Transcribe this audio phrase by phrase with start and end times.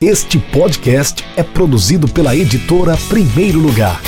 [0.00, 4.00] Este podcast é produzido pela editora Primeiro Lugar.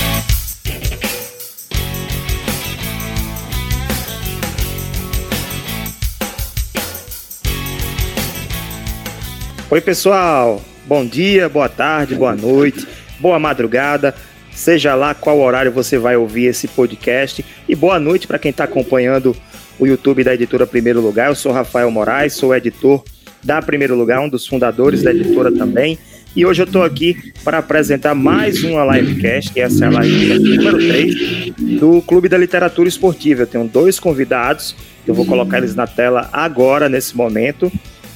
[9.68, 10.62] Oi, pessoal.
[10.86, 12.86] Bom dia, boa tarde, boa noite,
[13.18, 14.14] boa madrugada.
[14.52, 17.44] Seja lá qual horário você vai ouvir esse podcast.
[17.68, 19.34] E boa noite para quem está acompanhando
[19.76, 21.30] o YouTube da editora Primeiro Lugar.
[21.30, 23.02] Eu sou Rafael Moraes, sou editor
[23.42, 25.98] da Primeiro Lugar, um dos fundadores da editora também.
[26.34, 30.38] E hoje eu estou aqui para apresentar mais uma livecast, que essa é a live
[30.38, 33.42] número 3 do Clube da Literatura Esportiva.
[33.42, 37.70] Eu tenho dois convidados, eu vou colocar eles na tela agora, nesse momento.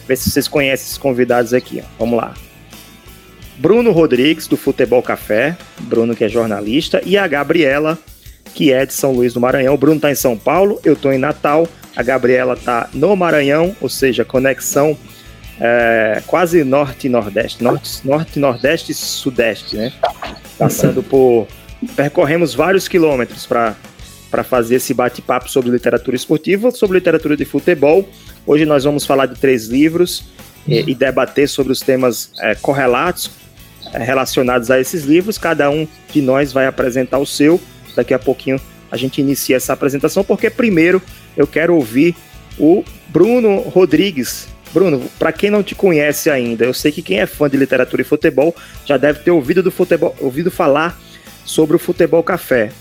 [0.06, 1.82] Ver se vocês conhecem esses convidados aqui.
[1.82, 1.86] Ó.
[1.98, 2.34] Vamos lá.
[3.58, 7.98] Bruno Rodrigues, do Futebol Café, Bruno que é jornalista, e a Gabriela,
[8.54, 9.74] que é de São Luís do Maranhão.
[9.74, 11.66] O Bruno está em São Paulo, eu estou em Natal,
[11.96, 14.96] a Gabriela está no Maranhão, ou seja, conexão
[15.60, 19.92] é, quase norte e nordeste, norte, norte, nordeste e sudeste, né?
[20.58, 21.46] Passando por.
[21.94, 28.08] Percorremos vários quilômetros para fazer esse bate-papo sobre literatura esportiva, sobre literatura de futebol.
[28.46, 30.24] Hoje nós vamos falar de três livros
[30.66, 33.30] e, e debater sobre os temas é, correlatos
[33.92, 35.36] é, relacionados a esses livros.
[35.36, 37.60] Cada um de nós vai apresentar o seu.
[37.94, 38.60] Daqui a pouquinho
[38.90, 41.02] a gente inicia essa apresentação, porque primeiro
[41.36, 42.14] eu quero ouvir
[42.58, 47.26] o Bruno Rodrigues, Bruno, para quem não te conhece ainda, eu sei que quem é
[47.26, 48.52] fã de literatura e futebol
[48.84, 51.00] já deve ter ouvido, do futebol, ouvido falar
[51.44, 52.72] sobre o Futebol Café.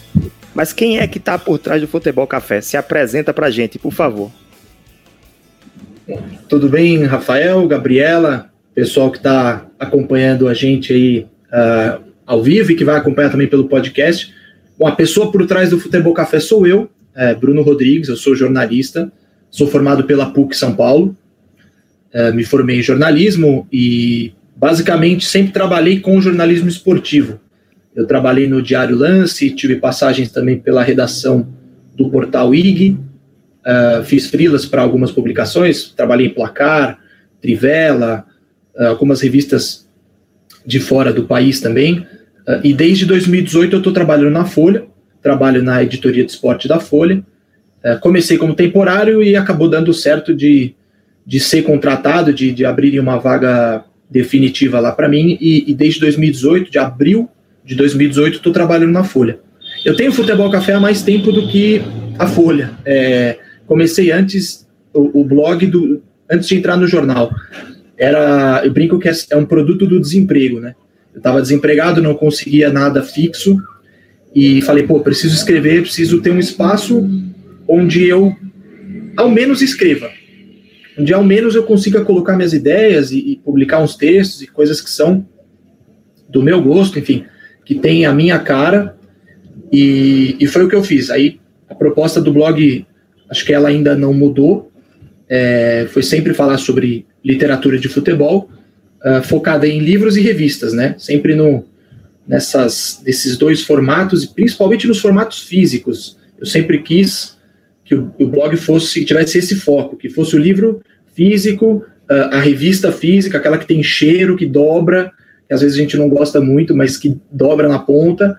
[0.56, 2.62] Mas quem é que está por trás do Futebol Café?
[2.62, 4.32] Se apresenta para a gente, por favor.
[6.50, 12.76] Tudo bem, Rafael, Gabriela, pessoal que está acompanhando a gente aí uh, ao vivo e
[12.76, 14.34] que vai acompanhar também pelo podcast.
[14.80, 18.36] Bom, a pessoa por trás do Futebol Café sou eu, é, Bruno Rodrigues, eu sou
[18.36, 19.12] jornalista,
[19.52, 21.16] sou formado pela PUC São Paulo,
[22.34, 27.40] me formei em jornalismo e basicamente sempre trabalhei com jornalismo esportivo.
[27.96, 31.48] Eu trabalhei no Diário Lance, tive passagens também pela redação
[31.96, 33.00] do portal IG, uh,
[33.66, 37.00] eh, fiz frilas para algumas publicações, trabalhei em Placar,
[37.40, 38.26] Trivela,
[38.76, 39.88] uh, algumas revistas
[40.66, 42.00] de fora do país também.
[42.48, 44.86] Uh, e desde 2018 eu estou trabalhando na Folha,
[45.22, 47.24] trabalho na editoria de esporte da Folha.
[48.02, 50.74] comecei como temporário e acabou dando certo de
[51.26, 56.00] de ser contratado, de, de abrirem uma vaga definitiva lá para mim, e, e, desde
[56.02, 57.30] 2018, de abril
[57.66, 59.40] de 2018, estou trabalhando na Folha.
[59.86, 61.82] Eu tenho Futebol Café há mais tempo do que
[62.20, 62.72] a Folha.
[62.86, 67.32] É, comecei antes o, o, blog do antes de entrar no jornal.
[67.98, 70.76] Era, eu brinco que é, é um produto do desemprego, né?
[71.14, 73.58] Eu estava desempregado, não conseguia nada fixo
[74.36, 77.08] e falei, pô, preciso escrever, preciso ter um espaço
[77.68, 78.36] onde eu
[79.16, 80.10] ao menos escreva
[80.98, 84.82] onde ao menos eu consiga colocar minhas ideias e, e, publicar uns textos e coisas
[84.82, 85.26] que são
[86.30, 87.26] do meu gosto, enfim,
[87.66, 88.96] que tem a minha cara,
[89.72, 91.10] e, e foi o que eu fiz.
[91.10, 91.40] Aí
[91.70, 92.86] a proposta do blog,
[93.30, 94.72] acho que ela ainda não mudou,
[95.30, 98.50] é, foi sempre falar sobre literatura de futebol,
[99.04, 100.96] uh, focada em livros e revistas, né?
[100.98, 101.66] Sempre no,
[102.28, 106.18] nessas, nesses dois formatos, e principalmente nos formatos físicos.
[106.40, 107.38] Eu sempre quis
[107.84, 110.82] que o, o blog fosse tivesse esse foco, que fosse o livro
[111.14, 115.12] físico, a, a revista física, aquela que tem cheiro, que dobra,
[115.48, 118.38] que às vezes a gente não gosta muito, mas que dobra na ponta,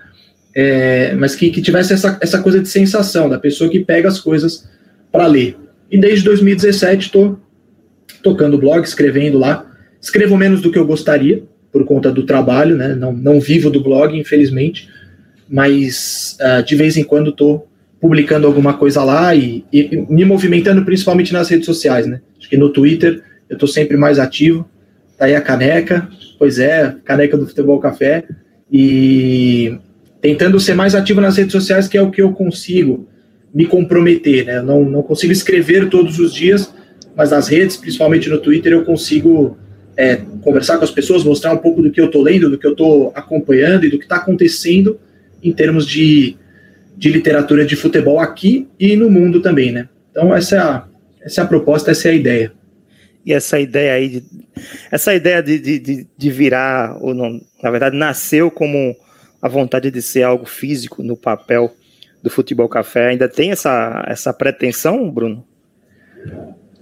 [0.54, 4.20] é, mas que, que tivesse essa, essa coisa de sensação, da pessoa que pega as
[4.20, 4.68] coisas
[5.10, 5.56] para ler.
[5.90, 7.38] E desde 2017 estou
[8.22, 9.70] tocando blog, escrevendo lá.
[10.00, 12.94] Escrevo menos do que eu gostaria, por conta do trabalho, né?
[12.94, 14.88] não, não vivo do blog, infelizmente,
[15.48, 17.68] mas uh, de vez em quando estou
[18.04, 22.20] publicando alguma coisa lá e, e, me movimentando principalmente nas redes sociais, né?
[22.38, 24.68] Acho que no Twitter eu estou sempre mais ativo.
[25.16, 26.06] Tá aí a caneca,
[26.38, 28.24] pois é, caneca do Futebol Café.
[28.70, 29.78] E
[30.20, 33.08] tentando ser mais ativo nas redes sociais, que é o que eu consigo
[33.54, 34.60] me comprometer, né?
[34.60, 36.74] Não, não consigo escrever todos os dias,
[37.16, 39.56] mas nas redes, principalmente no Twitter, eu consigo
[39.96, 42.66] é, conversar com as pessoas, mostrar um pouco do que eu estou lendo, do que
[42.66, 45.00] eu estou acompanhando e do que está acontecendo
[45.42, 46.36] em termos de
[46.96, 49.88] de literatura de futebol aqui e no mundo também, né?
[50.10, 50.84] Então essa é a,
[51.22, 52.52] essa é a proposta, essa é a ideia.
[53.26, 54.24] E essa ideia aí, de,
[54.90, 58.94] essa ideia de, de, de virar, ou não, na verdade, nasceu como
[59.40, 61.74] a vontade de ser algo físico no papel
[62.22, 65.44] do Futebol Café, ainda tem essa, essa pretensão, Bruno?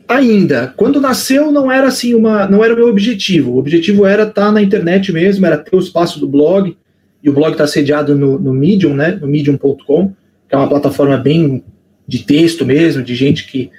[0.08, 0.74] Ainda.
[0.76, 2.46] Quando nasceu, não era assim uma.
[2.46, 3.52] não era o meu objetivo.
[3.52, 6.76] O objetivo era estar tá na internet mesmo, era ter o espaço do blog,
[7.22, 10.12] e o blog está sediado no, no, Medium, né, no medium.com,
[10.48, 11.62] que é uma plataforma bem
[12.06, 13.70] de texto mesmo, de gente que,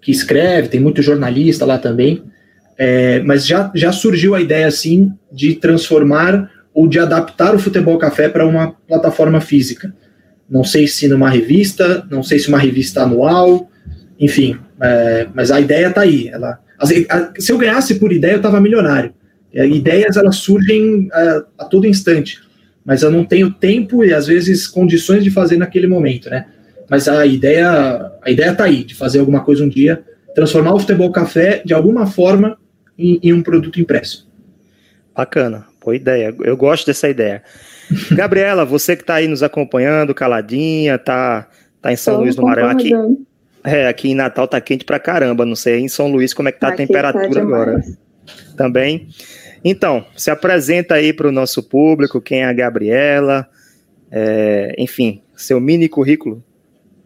[0.00, 2.22] que escreve, tem muito jornalista lá também.
[2.78, 7.98] é, mas já, já surgiu a ideia, assim, de transformar ou de adaptar o Futebol
[7.98, 9.94] Café para uma plataforma física.
[10.48, 13.70] Não sei se numa revista, não sei se uma revista anual,
[14.18, 16.28] enfim, é, mas a ideia está aí.
[16.28, 16.58] Ela,
[17.38, 19.14] se eu ganhasse por ideia, eu estava milionário.
[19.52, 22.40] Ideias elas surgem a, é, a, todo instante,
[22.84, 26.46] mas eu não tenho tempo e às vezes condições de fazer naquele momento, né?
[26.88, 30.02] Mas a ideia a ideia está aí de fazer alguma coisa um dia,
[30.34, 32.58] transformar o futebol café de alguma forma
[32.98, 34.30] em, em um produto impresso.
[35.14, 36.34] Bacana, boa ideia.
[36.42, 37.42] Eu gosto dessa ideia.
[38.12, 41.48] Gabriela, você que está aí nos acompanhando, caladinha, tá,
[41.80, 42.92] tá em São Luís do Maranhão aqui.
[43.64, 45.46] É, aqui em Natal tá quente pra caramba.
[45.46, 47.80] Não sei em São Luís como é que tá aqui a tá temperatura tá agora.
[48.56, 49.08] Também.
[49.64, 53.48] Então, se apresenta aí para o nosso público, quem é a Gabriela,
[54.10, 56.42] é, enfim, seu mini currículo.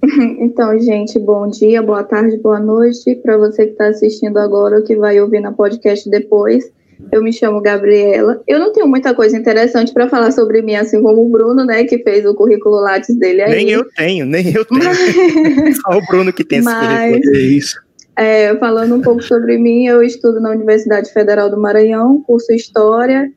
[0.39, 3.15] Então, gente, bom dia, boa tarde, boa noite.
[3.17, 6.71] Para você que está assistindo agora ou que vai ouvir na podcast depois,
[7.13, 8.43] eu me chamo Gabriela.
[8.47, 11.85] Eu não tenho muita coisa interessante para falar sobre mim, assim como o Bruno, né,
[11.85, 13.57] que fez o currículo Lattes dele aí.
[13.57, 14.83] Nem eu tenho, nem eu tenho.
[15.83, 17.37] Só o Bruno que tem Mas, esse currículo.
[17.37, 17.86] É isso.
[18.17, 23.31] É, falando um pouco sobre mim, eu estudo na Universidade Federal do Maranhão, curso História,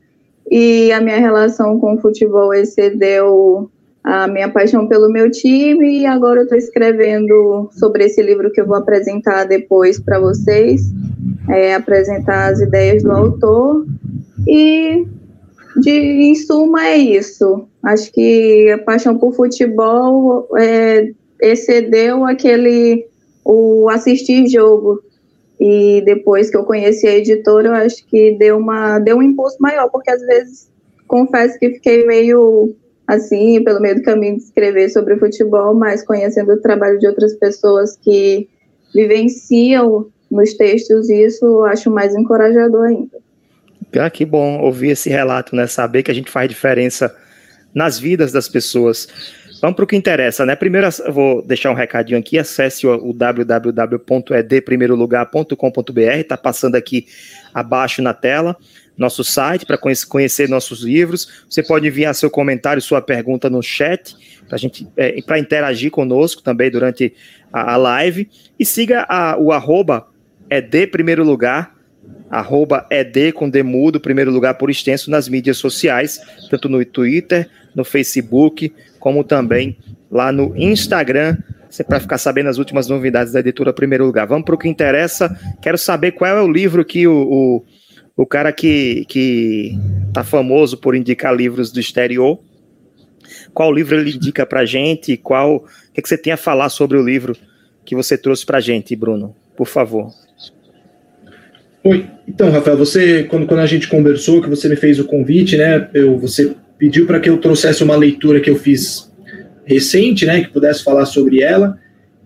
[0.50, 3.70] e a minha relação com o futebol excedeu
[4.02, 8.58] a minha paixão pelo meu time, e agora eu estou escrevendo sobre esse livro que
[8.58, 10.80] eu vou apresentar depois para vocês,
[11.50, 13.84] é, apresentar as ideias do autor,
[14.48, 15.06] e
[15.76, 17.68] de, em suma é isso.
[17.82, 21.10] Acho que a paixão por futebol é,
[21.42, 23.09] excedeu aquele
[23.44, 25.02] o assistir jogo.
[25.58, 29.56] E depois que eu conheci a editora, eu acho que deu, uma, deu um impulso
[29.60, 30.70] maior, porque às vezes
[31.06, 32.74] confesso que fiquei meio
[33.06, 37.34] assim, pelo meio do caminho de escrever sobre futebol, mas conhecendo o trabalho de outras
[37.34, 38.48] pessoas que
[38.94, 43.18] vivenciam nos textos isso, eu acho mais encorajador ainda.
[43.98, 45.66] Ah, que bom ouvir esse relato, né?
[45.66, 47.14] Saber que a gente faz diferença
[47.74, 49.08] nas vidas das pessoas.
[49.60, 50.56] Vamos para o que interessa, né?
[50.56, 52.38] Primeiro, eu vou deixar um recadinho aqui.
[52.38, 57.06] Acesse o, o www.edprimeirolugar.com.br, está passando aqui
[57.52, 58.56] abaixo na tela,
[58.96, 61.44] nosso site para conhecer nossos livros.
[61.48, 64.16] Você pode enviar seu comentário, sua pergunta no chat,
[64.48, 67.12] para gente é, para interagir conosco também durante
[67.52, 68.30] a, a live.
[68.58, 70.06] E siga a, o arroba
[70.48, 70.86] ED
[72.30, 77.84] arroba ED com demudo, primeiro lugar por extenso, nas mídias sociais, tanto no Twitter, no
[77.84, 79.76] Facebook, como também
[80.10, 81.36] lá no Instagram,
[81.86, 84.26] para ficar sabendo as últimas novidades da editora Primeiro Lugar.
[84.26, 85.34] Vamos para o que interessa.
[85.62, 87.64] Quero saber qual é o livro que o, o,
[88.16, 89.78] o cara que, que
[90.12, 92.40] tá famoso por indicar livros do exterior,
[93.54, 96.98] qual livro ele indica para gente, qual, o que, que você tem a falar sobre
[96.98, 97.36] o livro
[97.84, 100.12] que você trouxe para gente, Bruno, por favor.
[101.82, 105.56] Oi, então, Rafael, você, quando, quando a gente conversou, que você me fez o convite,
[105.56, 109.12] né, eu, você pediu para que eu trouxesse uma leitura que eu fiz
[109.66, 111.78] recente, né, que pudesse falar sobre ela.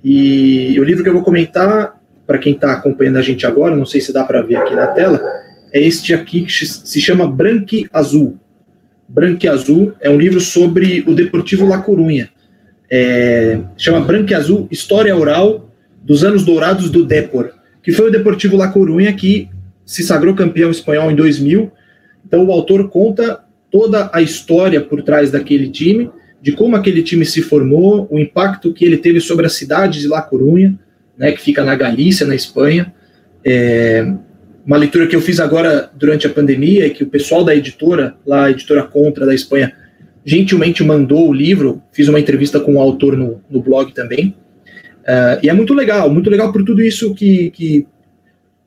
[0.03, 3.85] E o livro que eu vou comentar, para quem está acompanhando a gente agora, não
[3.85, 5.21] sei se dá para ver aqui na tela,
[5.73, 8.39] é este aqui que se chama Branque Azul.
[9.09, 12.31] Branque Azul é um livro sobre o Deportivo La Corunha.
[12.89, 15.69] É, chama Branque Azul, História Oral
[16.01, 17.51] dos Anos Dourados do Depor,
[17.83, 19.49] que foi o Deportivo La Corunha que
[19.85, 21.73] se sagrou campeão espanhol em 2000.
[22.25, 23.41] Então o autor conta
[23.75, 26.09] toda a história por trás daquele time,
[26.41, 30.07] de como aquele time se formou, o impacto que ele teve sobre a cidade de
[30.07, 30.79] La Coruña,
[31.19, 32.95] né, que fica na Galícia, na Espanha.
[33.45, 34.15] É,
[34.65, 38.45] uma leitura que eu fiz agora durante a pandemia, que o pessoal da editora, lá
[38.45, 39.73] a editora Contra da Espanha,
[40.25, 44.37] gentilmente mandou o livro, fiz uma entrevista com o autor no, no blog também.
[45.01, 47.89] Uh, e é muito legal, muito legal por tudo isso que, que,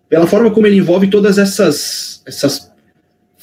[0.10, 2.76] pela forma como ele envolve todas essas, essas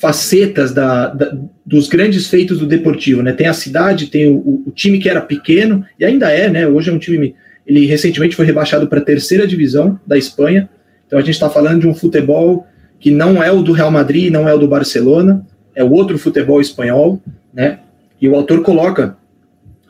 [0.04, 1.34] facetas da, da,
[1.64, 3.32] dos grandes feitos do Deportivo, né?
[3.32, 6.68] Tem a cidade, tem o, o, time que era pequeno e ainda é, né?
[6.68, 7.34] Hoje é um time.
[7.66, 10.68] Ele recentemente foi rebaixado para a terceira divisão da Espanha.
[11.06, 12.66] Então a gente está falando de um futebol
[13.00, 15.42] que não é o do Real Madrid, não é o do Barcelona,
[15.74, 17.18] é o outro futebol espanhol,
[17.50, 17.78] né?
[18.20, 19.16] E o autor coloca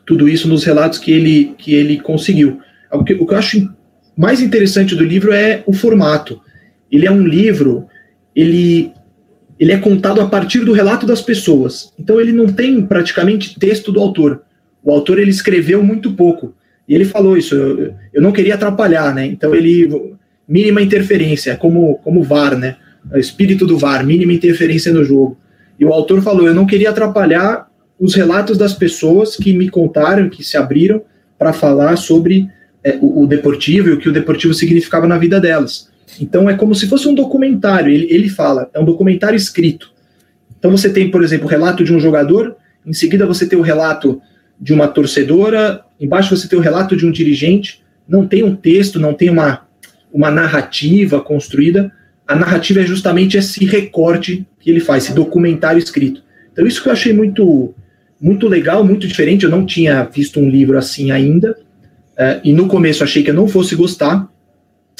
[0.05, 2.61] tudo isso nos relatos que ele que ele conseguiu.
[2.89, 3.69] O que, o que eu acho
[4.15, 6.39] mais interessante do livro é o formato.
[6.89, 7.87] Ele é um livro,
[8.33, 8.93] ele
[9.59, 11.93] ele é contado a partir do relato das pessoas.
[11.97, 14.41] Então ele não tem praticamente texto do autor.
[14.83, 16.53] O autor ele escreveu muito pouco.
[16.87, 19.25] E ele falou isso, eu, eu não queria atrapalhar, né?
[19.25, 20.13] Então ele
[20.47, 22.75] mínima interferência, como como VAR, né?
[23.11, 25.37] O espírito do VAR, mínima interferência no jogo.
[25.79, 27.67] E o autor falou, eu não queria atrapalhar
[27.99, 31.01] os relatos das pessoas que me contaram, que se abriram
[31.37, 32.47] para falar sobre
[32.83, 35.89] é, o, o deportivo e o que o deportivo significava na vida delas.
[36.19, 37.91] Então é como se fosse um documentário.
[37.91, 39.91] Ele, ele fala, é um documentário escrito.
[40.57, 43.61] Então você tem, por exemplo, o relato de um jogador, em seguida você tem o
[43.61, 44.21] relato
[44.59, 47.83] de uma torcedora, embaixo você tem o relato de um dirigente.
[48.07, 49.65] Não tem um texto, não tem uma,
[50.13, 51.91] uma narrativa construída.
[52.27, 56.23] A narrativa é justamente esse recorte que ele faz, esse documentário escrito.
[56.51, 57.73] Então isso que eu achei muito
[58.19, 59.43] muito legal, muito diferente.
[59.43, 61.51] Eu não tinha visto um livro assim ainda.
[62.13, 64.27] Uh, e no começo achei que eu não fosse gostar.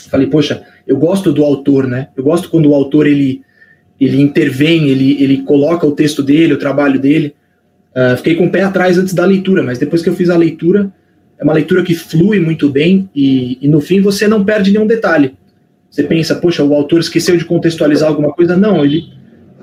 [0.10, 2.10] Falei, poxa, eu gosto do autor, né?
[2.16, 3.42] Eu gosto quando o autor ele,
[4.00, 7.36] ele intervém, ele, ele coloca o texto dele, o trabalho dele.
[7.96, 10.38] Uh, fiquei com o pé atrás antes da leitura, mas depois que eu fiz a
[10.38, 10.92] leitura,
[11.38, 14.88] é uma leitura que flui muito bem e, e no fim você não perde nenhum
[14.88, 15.36] detalhe.
[15.90, 18.58] Você pensa, poxa, o autor esqueceu de contextualizar alguma coisa?
[18.58, 19.06] Não, ele,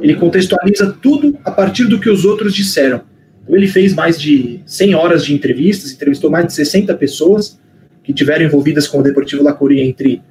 [0.01, 3.03] ele contextualiza tudo a partir do que os outros disseram.
[3.43, 7.61] Então, ele fez mais de 100 horas de entrevistas, entrevistou mais de 60 pessoas
[8.03, 10.23] que tiveram envolvidas com o Deportivo La Coruña entre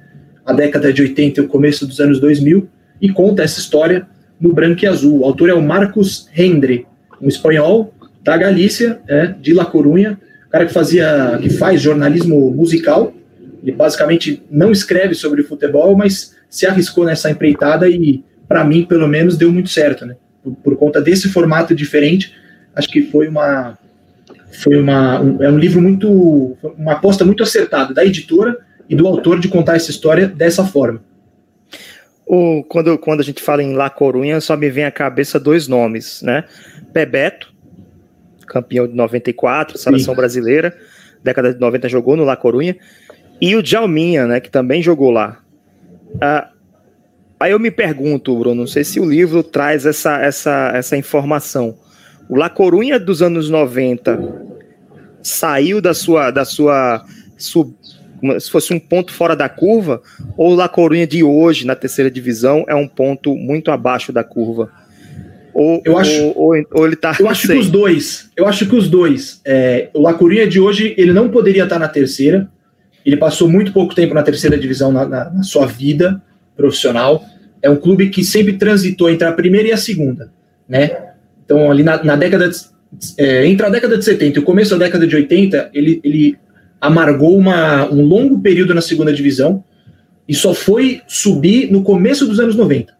[0.44, 2.68] a década de 80 e o começo dos anos 2000
[3.00, 4.06] e conta essa história
[4.40, 5.20] no branco e azul.
[5.20, 6.86] O autor é o Marcos Rendre,
[7.20, 10.18] um espanhol da Galícia, é, de La Coruña,
[10.50, 13.14] cara que fazia, que faz jornalismo musical.
[13.62, 19.08] Ele basicamente não escreve sobre futebol, mas se arriscou nessa empreitada e, para mim, pelo
[19.08, 20.16] menos, deu muito certo, né?
[20.42, 22.34] Por, por conta desse formato diferente,
[22.74, 23.78] acho que foi uma
[24.52, 28.58] foi uma um, é um livro muito uma aposta muito acertada da editora
[28.88, 31.02] e do autor de contar essa história dessa forma.
[32.26, 35.68] O, quando, quando a gente fala em La Corunha, só me vem à cabeça dois
[35.68, 36.44] nomes, né?
[36.92, 37.52] Bebeto,
[38.46, 40.20] campeão de 94, seleção Sim.
[40.20, 40.76] brasileira,
[41.22, 42.76] década de 90 jogou no La Corunha,
[43.40, 45.40] e o Djalminha, né, que também jogou lá.
[46.20, 46.50] Ah,
[47.40, 51.76] aí eu me pergunto, Bruno, não sei se o livro traz essa, essa, essa informação.
[52.28, 54.52] O La Corunha dos anos 90
[55.22, 57.04] saiu da sua, da sua
[57.36, 57.74] sub,
[58.38, 60.00] se fosse um ponto fora da curva,
[60.36, 64.22] ou o La Corunha de hoje, na terceira divisão, é um ponto muito abaixo da
[64.22, 64.70] curva?
[65.54, 67.14] Ou, eu acho, ou, ou, ou ele tá.
[67.18, 67.56] Eu acho sei.
[67.56, 68.30] que os dois.
[68.36, 69.40] Eu acho que os dois.
[69.44, 72.48] É, o La Corunha de hoje, ele não poderia estar na terceira.
[73.04, 76.22] Ele passou muito pouco tempo na terceira divisão na, na, na sua vida
[76.56, 77.24] profissional.
[77.60, 80.32] É um clube que sempre transitou entre a primeira e a segunda,
[80.68, 80.96] né?
[81.44, 82.56] Então, ali na, na década de,
[83.18, 86.38] é, entre a década de 70 e o começo da década de 80, ele, ele
[86.82, 89.62] amargou uma, um longo período na segunda divisão
[90.28, 92.92] e só foi subir no começo dos anos 90.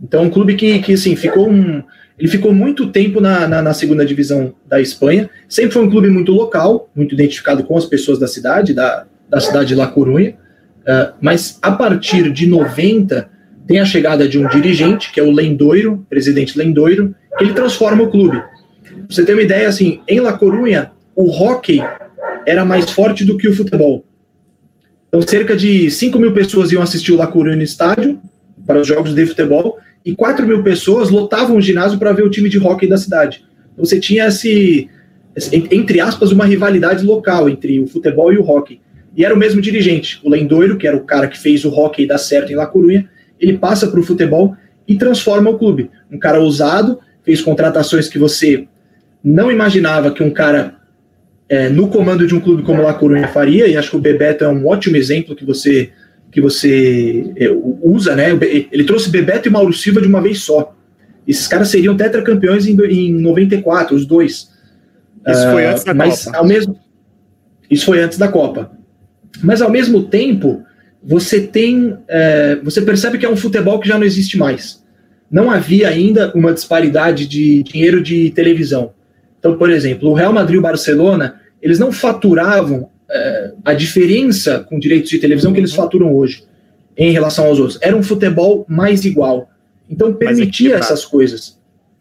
[0.00, 1.82] Então, um clube que, que assim, ficou um,
[2.16, 6.08] ele ficou muito tempo na, na, na, segunda divisão da Espanha, sempre foi um clube
[6.08, 10.36] muito local, muito identificado com as pessoas da cidade, da, da cidade de La Coruña,
[10.82, 13.28] uh, mas a partir de 90
[13.66, 18.04] tem a chegada de um dirigente, que é o Lendoiro, presidente Lendoiro, que ele transforma
[18.04, 18.36] o clube.
[18.38, 21.82] Pra você ter uma ideia, assim, em La Coruña, o hockey
[22.46, 24.04] era mais forte do que o futebol.
[25.08, 28.20] Então, cerca de 5 mil pessoas iam assistir o La Coruña estádio,
[28.66, 32.30] para os jogos de futebol, e 4 mil pessoas lotavam o ginásio para ver o
[32.30, 33.44] time de hockey da cidade.
[33.72, 34.88] Então, você tinha esse,
[35.52, 38.80] entre aspas, uma rivalidade local entre o futebol e o hockey.
[39.16, 42.06] E era o mesmo dirigente, o Lendoiro, que era o cara que fez o hockey
[42.06, 43.08] dar certo em La Coruña,
[43.38, 45.90] ele passa para o futebol e transforma o clube.
[46.10, 48.66] Um cara ousado, fez contratações que você
[49.22, 50.76] não imaginava que um cara
[51.54, 54.42] é, no comando de um clube como La Coruña faria, e acho que o Bebeto
[54.42, 55.92] é um ótimo exemplo que você
[56.32, 57.48] que você é,
[57.80, 58.30] usa, né?
[58.72, 60.74] Ele trouxe Bebeto e Mauro Silva de uma vez só.
[61.28, 64.50] Esses caras seriam tetracampeões em, em 94, os dois.
[65.28, 66.36] Isso uh, foi antes da mas, Copa.
[66.38, 66.76] Ao mesmo,
[67.70, 68.72] isso foi antes da Copa.
[69.40, 70.64] Mas ao mesmo tempo,
[71.00, 71.96] você tem.
[72.08, 74.82] É, você percebe que é um futebol que já não existe mais.
[75.30, 78.92] Não havia ainda uma disparidade de dinheiro de televisão.
[79.38, 84.60] Então, por exemplo, o Real Madrid e o Barcelona, eles não faturavam é, a diferença
[84.60, 85.82] com direitos de televisão que eles uhum.
[85.82, 86.44] faturam hoje
[86.94, 87.78] em relação aos outros.
[87.80, 89.48] Era um futebol mais igual.
[89.88, 91.58] Então permitia essas coisas.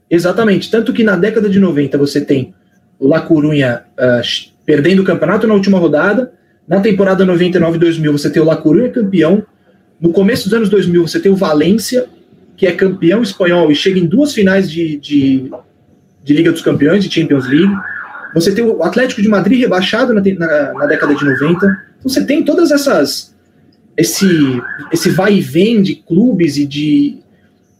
[0.10, 0.70] Exatamente.
[0.70, 2.54] Tanto que na década de 90 você tem
[3.00, 6.34] o La Coruña uh, perdendo o campeonato na última rodada,
[6.68, 9.46] na temporada 99-2000 você tem o La Coruña campeão.
[10.00, 12.08] No começo dos anos 2000 você tem o Valência,
[12.58, 15.50] que é campeão espanhol e chega em duas finais de, de,
[16.22, 17.74] de Liga dos Campeões, de Champions League.
[18.34, 21.48] Você tem o Atlético de Madrid rebaixado na, na, na década de 90.
[21.48, 23.34] Então você tem todas essas.
[23.96, 24.26] Esse,
[24.92, 27.20] esse vai e vem de clubes e de,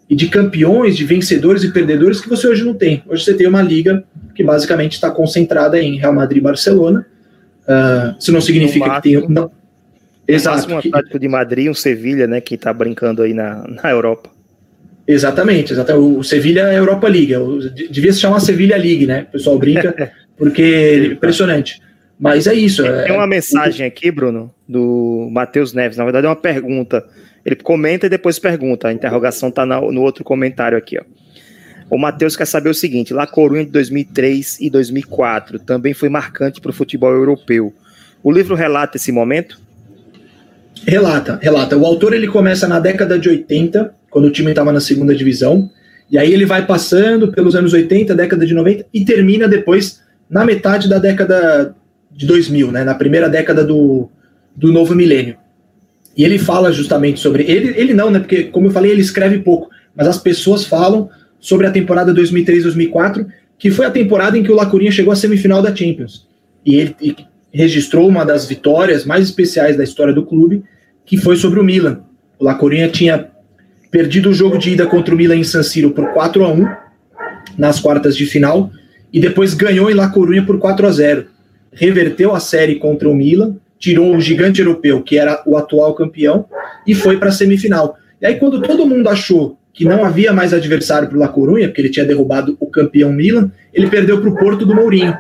[0.08, 3.04] e de campeões, de vencedores e perdedores que você hoje não tem.
[3.08, 4.04] Hoje você tem uma liga
[4.36, 7.06] que basicamente está concentrada em Real Madrid e Barcelona
[7.64, 9.36] Uh, isso não significa máximo, que tem.
[9.36, 9.52] Não,
[10.28, 10.72] exato.
[10.72, 14.30] Um Atlético de Madrid, um Sevilha, né, que está brincando aí na, na Europa.
[15.08, 16.18] Exatamente, exatamente.
[16.18, 17.34] O Sevilha é a Europa League.
[17.90, 19.26] Devia se chamar Sevilha League, né?
[19.30, 19.94] O pessoal brinca,
[20.38, 21.82] porque é impressionante.
[22.20, 22.84] Mas é isso.
[22.84, 25.98] Tem é, uma mensagem aqui, Bruno, do Matheus Neves.
[25.98, 27.04] Na verdade, é uma pergunta.
[27.46, 28.88] Ele comenta e depois pergunta.
[28.88, 30.98] A interrogação está no outro comentário aqui.
[30.98, 31.04] Ó.
[31.90, 36.62] O Matheus quer saber o seguinte: La Corunha de 2003 e 2004 também foi marcante
[36.62, 37.74] para o futebol europeu.
[38.24, 39.60] O livro relata esse momento?
[40.86, 41.78] Relata, relata.
[41.78, 45.70] O autor ele começa na década de 80, quando o time estava na segunda divisão,
[46.10, 50.46] e aí ele vai passando pelos anos 80, década de 90 e termina depois na
[50.46, 51.76] metade da década
[52.12, 54.10] de 2000, né, na primeira década do,
[54.56, 55.38] do novo milênio.
[56.16, 57.44] E ele fala justamente sobre.
[57.44, 58.20] Ele, ele não, né?
[58.20, 63.26] Porque, como eu falei, ele escreve pouco, mas as pessoas falam sobre a temporada 2003-2004,
[63.58, 66.28] que foi a temporada em que o Lacurinha chegou à semifinal da Champions.
[66.66, 67.16] E ele e
[67.52, 70.64] registrou uma das vitórias mais especiais da história do clube,
[71.06, 72.02] que foi sobre o Milan.
[72.40, 73.30] O Lacurinha tinha
[73.92, 76.68] perdido o jogo de ida contra o Milan em San Siro por 4 a 1
[77.58, 78.72] nas quartas de final
[79.14, 81.26] e depois ganhou em La Coruña por 4 a 0.
[81.72, 86.46] Reverteu a série contra o Milan, tirou o gigante europeu, que era o atual campeão,
[86.88, 87.96] e foi para a semifinal.
[88.20, 91.68] E aí, quando todo mundo achou que não havia mais adversário para o La Coruña,
[91.68, 95.16] porque ele tinha derrubado o campeão Milan, ele perdeu para o Porto do Mourinho,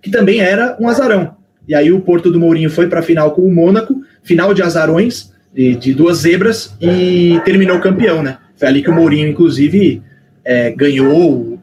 [0.00, 1.36] que também era um azarão.
[1.66, 4.62] E aí o Porto do Mourinho foi para a final com o Mônaco, final de
[4.62, 8.38] azarões, de, de, duas zebras, e terminou campeão, né?
[8.56, 10.02] Foi ali que o Mourinho, inclusive,
[10.44, 11.58] é, ganhou, ou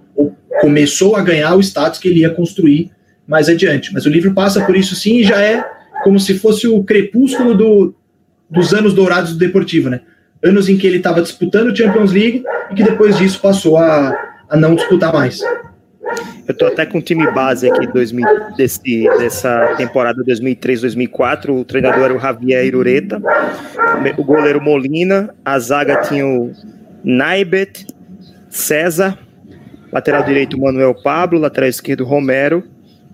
[0.61, 2.91] começou a ganhar o status que ele ia construir
[3.27, 3.91] mais adiante.
[3.93, 5.65] Mas o livro passa por isso sim e já é
[6.03, 7.95] como se fosse o crepúsculo do,
[8.49, 10.01] dos anos dourados do Deportivo, né?
[10.43, 14.15] Anos em que ele estava disputando Champions League e que depois disso passou a,
[14.49, 15.41] a não disputar mais.
[16.47, 18.25] Eu tô até com o time base aqui 2000,
[18.57, 21.49] desse, dessa temporada 2003-2004.
[21.49, 23.21] O treinador era o Javier Irureta,
[24.17, 26.51] o goleiro Molina, a zaga tinha o
[27.03, 27.85] Naibet,
[28.49, 29.17] César,
[29.91, 32.63] lateral direito Manuel Pablo, lateral esquerdo Romero,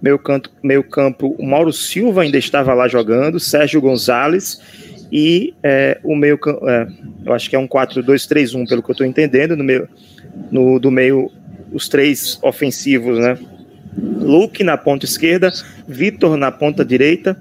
[0.02, 4.62] meio, canto, meio campo o Mauro Silva ainda estava lá jogando, Sérgio Gonzalez
[5.12, 6.88] e é, o meio é,
[7.26, 9.88] eu acho que é um 4-2-3-1 pelo que eu estou entendendo no meio
[10.52, 11.32] no, do meio
[11.72, 13.38] os três ofensivos, né?
[13.98, 15.52] Luke na ponta esquerda,
[15.88, 17.38] Vitor na ponta direita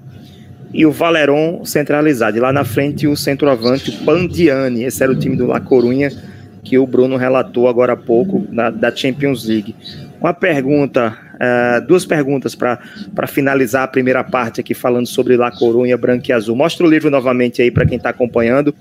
[0.73, 2.37] e o Valeron centralizado.
[2.37, 4.83] E lá na frente o centroavante, o Pandiani.
[4.83, 6.11] Esse era o time do La Corunha
[6.67, 9.73] que o Bruno relatou agora há pouco na, da Champions League.
[10.19, 12.77] Uma pergunta, uh, duas perguntas para
[13.25, 16.57] finalizar a primeira parte aqui falando sobre La Corunha branco e azul.
[16.57, 18.75] Mostra o livro novamente aí para quem está acompanhando.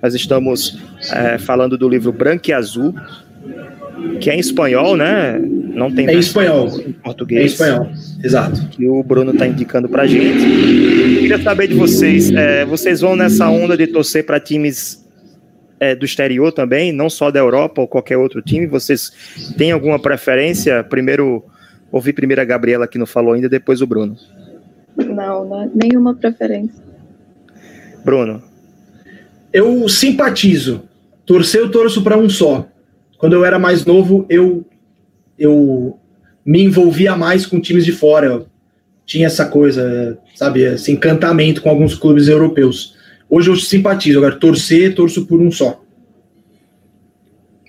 [0.00, 2.94] Nós estamos uh, falando do livro Branco e Azul,
[4.20, 5.40] que é em espanhol, né?
[5.40, 6.68] Não tem é em espanhol.
[6.78, 7.40] Em português.
[7.40, 8.68] É em espanhol, exato.
[8.68, 10.44] Que o Bruno está indicando para gente.
[11.18, 15.01] Queria saber de vocês, é, vocês vão nessa onda de torcer para times
[15.82, 18.68] é, do exterior também, não só da Europa ou qualquer outro time?
[18.68, 19.12] Vocês
[19.58, 20.84] têm alguma preferência?
[20.84, 21.44] Primeiro,
[21.90, 24.16] ouvi primeiro a Gabriela que não falou ainda, depois o Bruno.
[24.96, 26.80] Não, não nenhuma preferência.
[28.04, 28.40] Bruno.
[29.52, 30.84] Eu simpatizo.
[31.26, 32.64] Torcer eu torço para um só.
[33.18, 34.64] Quando eu era mais novo, eu,
[35.36, 35.98] eu
[36.46, 38.26] me envolvia mais com times de fora.
[38.28, 38.46] Eu
[39.04, 43.01] tinha essa coisa, sabe, esse encantamento com alguns clubes europeus.
[43.34, 45.82] Hoje eu simpatizo, agora torcer, torço por um só.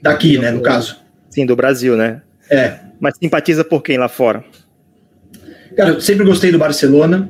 [0.02, 0.98] Daqui, né, no caso.
[1.30, 2.22] Sim, do Brasil, né?
[2.52, 2.80] É.
[3.00, 4.44] Mas simpatiza por quem lá fora?
[5.78, 7.30] Cara, eu sempre gostei do Barcelona.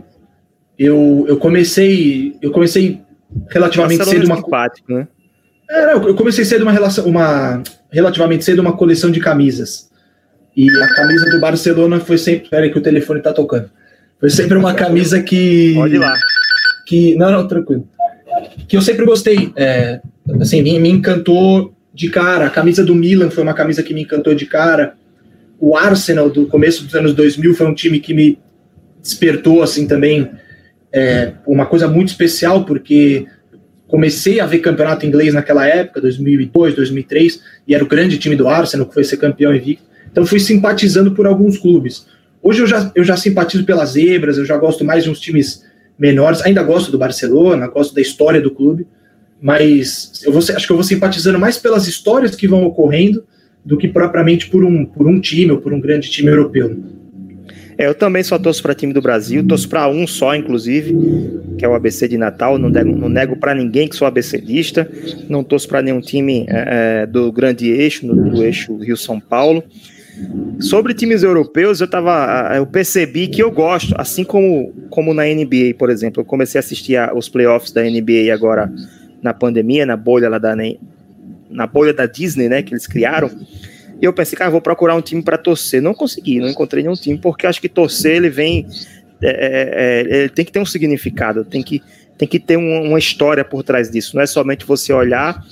[0.79, 3.03] Eu, eu comecei eu comecei
[3.51, 5.07] relativamente Barcelona cedo é uma simpático, né?
[5.69, 9.91] É, eu comecei cedo uma relação, uma relativamente cedo uma coleção de camisas.
[10.57, 12.45] E a camisa do Barcelona foi sempre.
[12.45, 13.69] Espera que o telefone tá tocando.
[14.19, 15.75] Foi sempre uma camisa que.
[15.75, 16.17] Pode ir lá.
[16.87, 17.15] Que.
[17.15, 17.87] Não, não, tranquilo.
[18.67, 19.51] Que eu sempre gostei.
[19.55, 19.99] É,
[20.39, 22.47] assim, me, me encantou de cara.
[22.47, 24.95] A camisa do Milan foi uma camisa que me encantou de cara.
[25.59, 28.39] O Arsenal, do começo dos anos 2000, foi um time que me
[29.01, 30.29] despertou, assim, também.
[30.91, 33.25] É, uma coisa muito especial, porque
[33.87, 38.47] comecei a ver campeonato inglês naquela época, 2002, 2003, e era o grande time do
[38.47, 39.83] Arsenal, que foi ser campeão invicto.
[40.11, 42.05] Então fui simpatizando por alguns clubes.
[42.41, 45.63] Hoje eu já, eu já simpatizo pelas zebras, eu já gosto mais de uns times
[45.97, 46.41] menores.
[46.41, 48.87] Ainda gosto do Barcelona, gosto da história do clube,
[49.41, 53.23] mas eu vou, acho que eu vou simpatizando mais pelas histórias que vão ocorrendo
[53.63, 56.77] do que propriamente por um, por um time ou por um grande time europeu.
[57.77, 60.95] É, eu também só torço para time do Brasil, torço para um só, inclusive,
[61.57, 62.57] que é o ABC de Natal.
[62.57, 64.89] Não nego, não nego para ninguém que sou ABCdista,
[65.27, 69.63] não torço para nenhum time é, é, do grande eixo, do eixo Rio-São Paulo.
[70.59, 75.75] Sobre times europeus, eu tava, eu percebi que eu gosto, assim como, como na NBA,
[75.77, 76.21] por exemplo.
[76.21, 78.71] Eu comecei a assistir a, os playoffs da NBA agora
[79.21, 80.55] na pandemia, na bolha lá da
[81.49, 83.29] na bolha da Disney, né, que eles criaram.
[84.01, 85.81] E eu pensei, cara, vou procurar um time para torcer.
[85.81, 88.67] Não consegui, não encontrei nenhum time, porque acho que torcer ele vem.
[89.21, 91.81] É, é, é, ele tem que ter um significado, tem que,
[92.17, 94.15] tem que ter um, uma história por trás disso.
[94.15, 95.45] Não é somente você olhar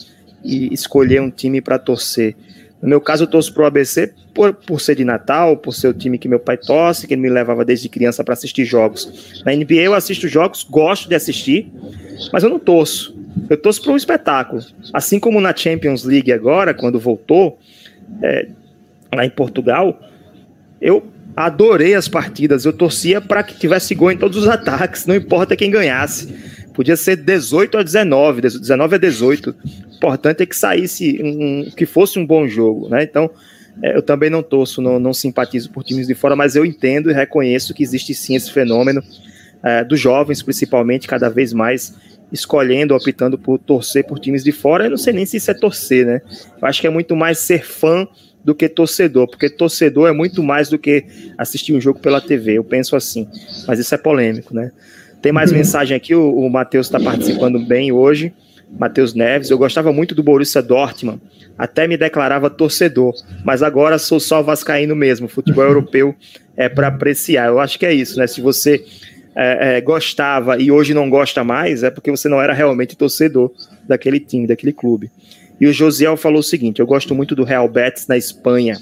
[0.43, 2.36] e escolher um time para torcer.
[2.82, 5.93] No meu caso, eu torço pro ABC por, por ser de Natal, por ser o
[5.93, 9.41] time que meu pai torce, que ele me levava desde criança para assistir jogos.
[9.45, 11.71] Na NBA eu assisto jogos, gosto de assistir,
[12.31, 13.15] mas eu não torço.
[13.49, 14.61] Eu torço para um espetáculo.
[14.93, 17.59] Assim como na Champions League agora, quando voltou,
[18.21, 18.47] é,
[19.13, 19.99] lá em Portugal,
[20.79, 21.03] eu
[21.35, 22.65] adorei as partidas.
[22.65, 26.33] Eu torcia para que tivesse gol em todos os ataques, não importa quem ganhasse.
[26.73, 29.49] Podia ser 18 a 19, 19 a 18.
[29.49, 33.03] O importante é que saísse, um, que fosse um bom jogo, né?
[33.03, 33.29] Então,
[33.81, 37.13] eu também não torço, não, não, simpatizo por times de fora, mas eu entendo e
[37.13, 39.03] reconheço que existe sim esse fenômeno
[39.63, 41.95] é, dos jovens, principalmente, cada vez mais
[42.31, 44.86] escolhendo, optando por torcer por times de fora.
[44.86, 46.21] Eu não sei nem se isso é torcer, né?
[46.62, 48.07] Eu acho que é muito mais ser fã
[48.43, 51.05] do que torcedor, porque torcedor é muito mais do que
[51.38, 52.57] assistir um jogo pela TV.
[52.57, 53.27] Eu penso assim,
[53.67, 54.71] mas isso é polêmico, né?
[55.21, 55.57] Tem mais uhum.
[55.57, 58.34] mensagem aqui, o, o Matheus está participando bem hoje.
[58.77, 61.21] Matheus Neves, eu gostava muito do Borussia Dortmund,
[61.57, 65.27] até me declarava torcedor, mas agora sou só vascaíno mesmo.
[65.27, 66.15] Futebol europeu
[66.55, 67.47] é para apreciar.
[67.47, 68.25] Eu acho que é isso, né?
[68.25, 68.84] Se você
[69.36, 73.51] é, é, gostava e hoje não gosta mais, é porque você não era realmente torcedor
[73.88, 75.12] daquele time, daquele clube.
[75.60, 78.77] E o Josiel falou o seguinte: eu gosto muito do Real Betis na Espanha.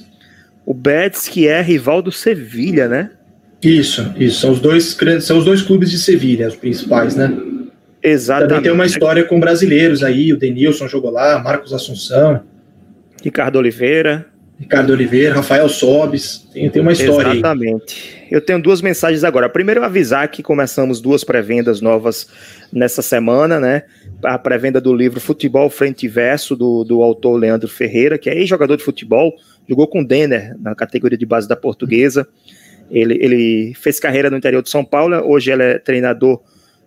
[0.66, 3.12] O Betis que é rival do Sevilha, né?
[3.62, 4.40] Isso, isso.
[4.40, 7.38] São os dois, são os dois clubes de Sevilha, os principais, né?
[8.02, 8.50] Exatamente.
[8.50, 12.42] Também tem uma história com brasileiros aí, o Denilson jogou lá, Marcos Assunção.
[13.24, 14.26] Ricardo Oliveira.
[14.60, 18.20] Ricardo Oliveira, Rafael Sobes, tem, tem uma história Exatamente.
[18.24, 18.28] Aí.
[18.30, 19.48] Eu tenho duas mensagens agora.
[19.48, 22.28] Primeiro, avisar que começamos duas pré-vendas novas
[22.72, 23.84] nessa semana, né?
[24.24, 28.38] A pré-venda do livro Futebol Frente e Verso, do, do autor Leandro Ferreira, que é
[28.38, 29.34] ex-jogador de futebol,
[29.68, 32.28] jogou com o Denner na categoria de base da portuguesa.
[32.92, 36.42] Ele, ele fez carreira no interior de São Paulo, hoje ele é treinador,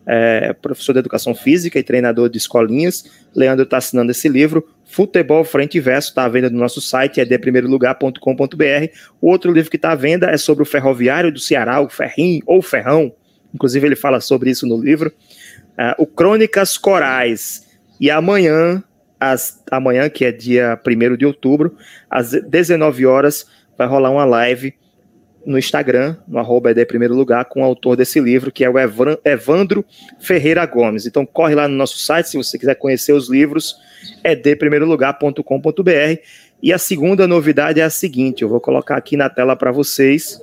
[0.07, 3.05] é, professor de educação física e treinador de escolinhas.
[3.35, 7.21] Leandro está assinando esse livro, Futebol Frente e Verso, está à venda no nosso site,
[7.21, 8.89] é deprimeirolugar.com.br.
[9.21, 12.43] O outro livro que está à venda é sobre o ferroviário do Ceará, o Ferrim
[12.47, 13.13] ou Ferrão,
[13.55, 15.13] inclusive ele fala sobre isso no livro.
[15.73, 17.71] Uh, o Crônicas Corais.
[17.99, 18.83] E amanhã,
[19.71, 21.77] amanhã, que é dia 1 de outubro,
[22.11, 23.47] às 19 horas,
[23.79, 24.75] vai rolar uma live
[25.45, 28.75] no Instagram, no arroba é primeiro lugar, com o autor desse livro, que é o
[28.79, 29.85] Evandro
[30.21, 31.07] Ferreira Gomes.
[31.07, 33.77] Então corre lá no nosso site, se você quiser conhecer os livros,
[34.43, 36.21] deprimeirolugar.com.br.
[36.63, 40.41] E a segunda novidade é a seguinte, eu vou colocar aqui na tela para vocês.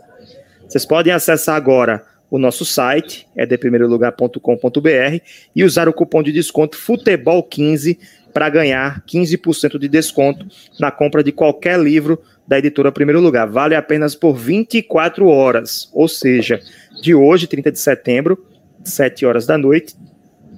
[0.67, 5.21] Vocês podem acessar agora o nosso site, deprimeirolugar.com.br,
[5.55, 7.97] e usar o cupom de desconto Futebol15
[8.33, 10.45] para ganhar 15% de desconto
[10.79, 13.47] na compra de qualquer livro da editora Primeiro Lugar.
[13.47, 16.59] Vale apenas por 24 horas, ou seja,
[16.99, 18.43] de hoje, 30 de setembro,
[18.83, 19.95] 7 horas da noite,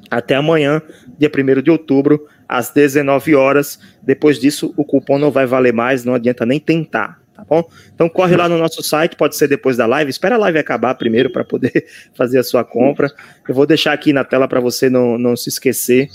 [0.10, 0.82] até amanhã,
[1.20, 3.78] dia 1 de outubro, às 19 horas.
[4.02, 7.62] Depois disso, o cupom não vai valer mais, não adianta nem tentar, tá bom?
[7.94, 10.10] Então corre lá no nosso site, pode ser depois da live.
[10.10, 13.12] Espera a live acabar primeiro para poder fazer a sua compra.
[13.46, 16.08] Eu vou deixar aqui na tela para você não, não se esquecer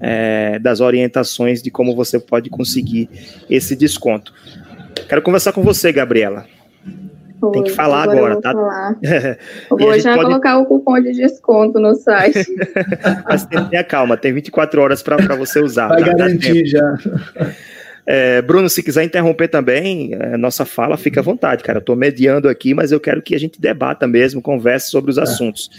[0.00, 3.08] é, das orientações de como você pode conseguir
[3.48, 4.32] esse desconto.
[5.08, 6.46] Quero conversar com você, Gabriela.
[7.42, 8.52] Oi, tem que falar agora, agora tá?
[8.52, 8.96] Falar.
[9.70, 10.26] Eu vou já pode...
[10.26, 12.46] colocar o cupom de desconto no site.
[13.28, 15.88] Mas tenha calma, tem 24 horas para você usar.
[15.88, 16.14] Vai tá?
[16.14, 16.98] garantir já.
[18.06, 21.78] É, Bruno, se quiser interromper também é, nossa fala, fica à vontade, cara.
[21.78, 25.18] Eu estou mediando aqui, mas eu quero que a gente debata mesmo, converse sobre os
[25.18, 25.22] é.
[25.22, 25.70] assuntos.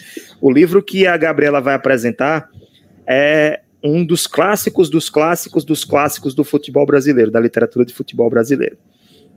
[0.41, 2.49] O livro que a Gabriela vai apresentar
[3.07, 8.29] é um dos clássicos dos clássicos dos clássicos do futebol brasileiro, da literatura de futebol
[8.29, 8.77] brasileiro.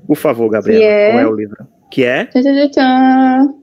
[0.07, 1.11] Por favor, Gabriela, é...
[1.13, 1.67] qual é o livro?
[1.91, 2.29] Que é?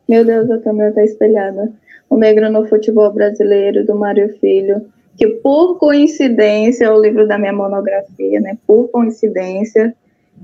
[0.07, 1.71] Meu Deus, a câmera tá espelhada.
[2.09, 4.85] O Negro no Futebol Brasileiro, do Mário Filho,
[5.17, 8.57] que por coincidência é o livro da minha monografia, né?
[8.67, 9.95] Por coincidência.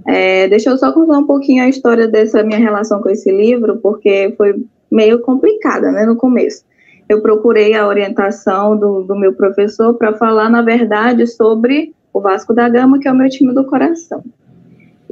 [0.08, 3.78] É, deixa eu só contar um pouquinho a história dessa minha relação com esse livro,
[3.78, 4.56] porque foi
[4.90, 6.64] meio complicada, né, no começo.
[7.08, 12.54] Eu procurei a orientação do, do meu professor para falar, na verdade, sobre o Vasco
[12.54, 14.24] da Gama, que é o meu time do coração.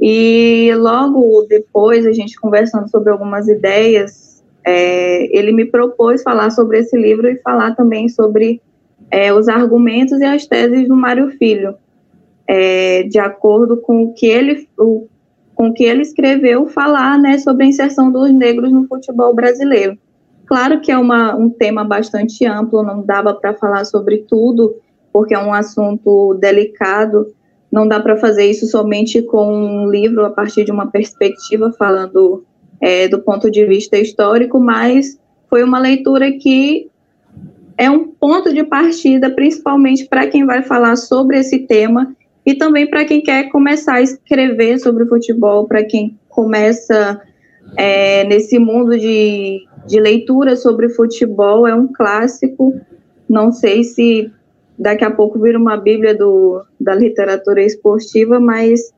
[0.00, 6.78] E logo depois, a gente conversando sobre algumas ideias, é, ele me propôs falar sobre
[6.78, 8.62] esse livro e falar também sobre
[9.10, 11.74] é, os argumentos e as teses do Mário Filho,
[12.46, 15.06] é, de acordo com o que ele o,
[15.54, 19.98] com que ele escreveu, falar né, sobre a inserção dos negros no futebol brasileiro.
[20.46, 24.74] Claro que é uma, um tema bastante amplo, não dava para falar sobre tudo,
[25.12, 27.26] porque é um assunto delicado,
[27.70, 32.44] não dá para fazer isso somente com um livro a partir de uma perspectiva falando
[32.80, 36.88] é, do ponto de vista histórico, mas foi uma leitura que
[37.76, 42.88] é um ponto de partida, principalmente para quem vai falar sobre esse tema e também
[42.88, 47.20] para quem quer começar a escrever sobre futebol, para quem começa
[47.76, 52.74] é, nesse mundo de, de leitura sobre futebol, é um clássico.
[53.28, 54.30] Não sei se
[54.80, 58.92] daqui a pouco vira uma bíblia do, da literatura esportiva, mas,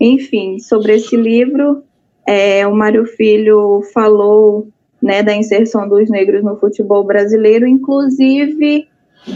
[0.00, 1.82] enfim, sobre esse livro,
[2.26, 4.68] é, o Mário Filho falou
[5.02, 8.88] né, da inserção dos negros no futebol brasileiro, inclusive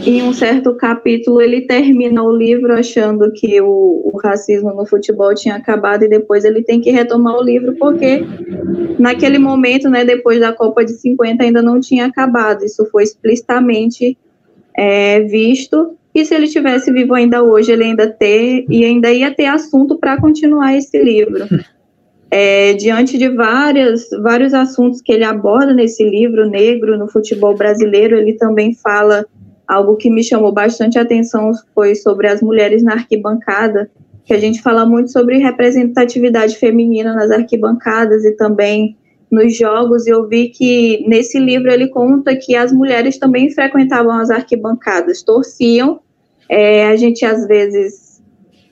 [0.05, 5.35] em um certo capítulo ele termina o livro achando que o, o, racismo no futebol
[5.35, 8.25] tinha acabado e depois ele tem que retomar o livro porque
[8.97, 12.63] naquele momento, né, depois da Copa de 50 ainda não tinha acabado.
[12.63, 14.17] Isso foi explicitamente
[14.75, 19.33] é, visto e se ele tivesse vivo ainda hoje, ele ainda ter e ainda ia
[19.33, 21.45] ter assunto para continuar esse livro.
[22.29, 28.15] É, diante de várias, vários assuntos que ele aborda nesse livro negro no futebol brasileiro,
[28.15, 29.25] ele também fala
[29.67, 33.89] algo que me chamou bastante atenção foi sobre as mulheres na arquibancada,
[34.25, 38.97] que a gente fala muito sobre representatividade feminina nas arquibancadas e também
[39.33, 44.29] nos jogos, eu vi que nesse livro ele conta que as mulheres também frequentavam as
[44.29, 45.99] arquibancadas, torciam.
[46.47, 48.21] É, a gente às vezes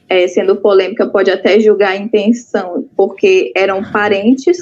[0.08, 4.58] é, sendo polêmica, pode até julgar a intenção, porque eram parentes,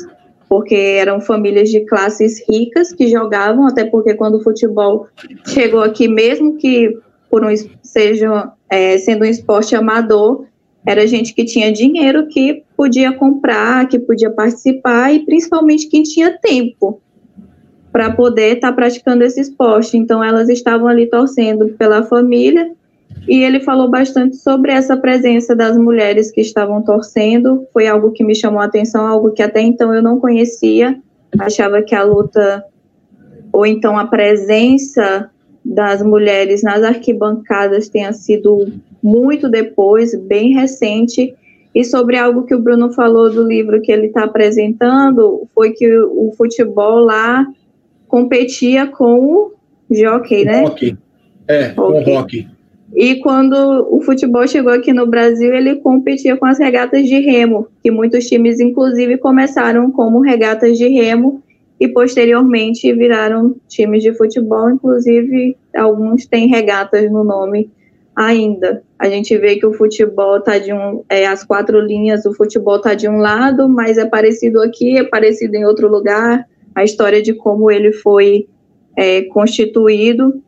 [0.48, 5.08] porque eram famílias de classes ricas que jogavam, até porque quando o futebol
[5.48, 6.98] chegou aqui, mesmo que
[7.30, 10.46] por um, seja é, sendo um esporte amador,
[10.86, 16.40] era gente que tinha dinheiro que podia comprar, que podia participar e principalmente quem tinha
[16.40, 17.02] tempo
[17.92, 19.98] para poder estar tá praticando esse esporte.
[19.98, 22.72] Então elas estavam ali torcendo pela família
[23.28, 27.68] e ele falou bastante sobre essa presença das mulheres que estavam torcendo.
[27.74, 30.98] Foi algo que me chamou a atenção, algo que até então eu não conhecia.
[31.38, 32.64] Achava que a luta,
[33.52, 35.30] ou então a presença
[35.66, 38.72] das mulheres nas arquibancadas tenha sido
[39.04, 41.36] muito depois, bem recente.
[41.74, 45.88] E sobre algo que o Bruno falou do livro que ele está apresentando, foi que
[46.00, 47.46] o, futebol lá
[48.08, 49.52] competia com o
[49.92, 50.64] jockey, né?
[50.64, 50.98] Hockey.
[51.48, 52.48] É, com o hockey.
[52.96, 57.68] E quando o futebol chegou aqui no Brasil, ele competia com as regatas de remo,
[57.84, 61.44] que muitos times, inclusive, começaram como regatas de remo
[61.80, 67.70] e posteriormente viraram times de futebol, inclusive alguns têm regatas no nome
[68.16, 68.84] ainda.
[68.98, 72.78] A gente vê que o futebol está de um, é, as quatro linhas, o futebol
[72.78, 76.46] está de um lado, mas é parecido aqui, é parecido em outro lugar.
[76.76, 78.48] A história de como ele foi
[78.96, 80.42] é, constituído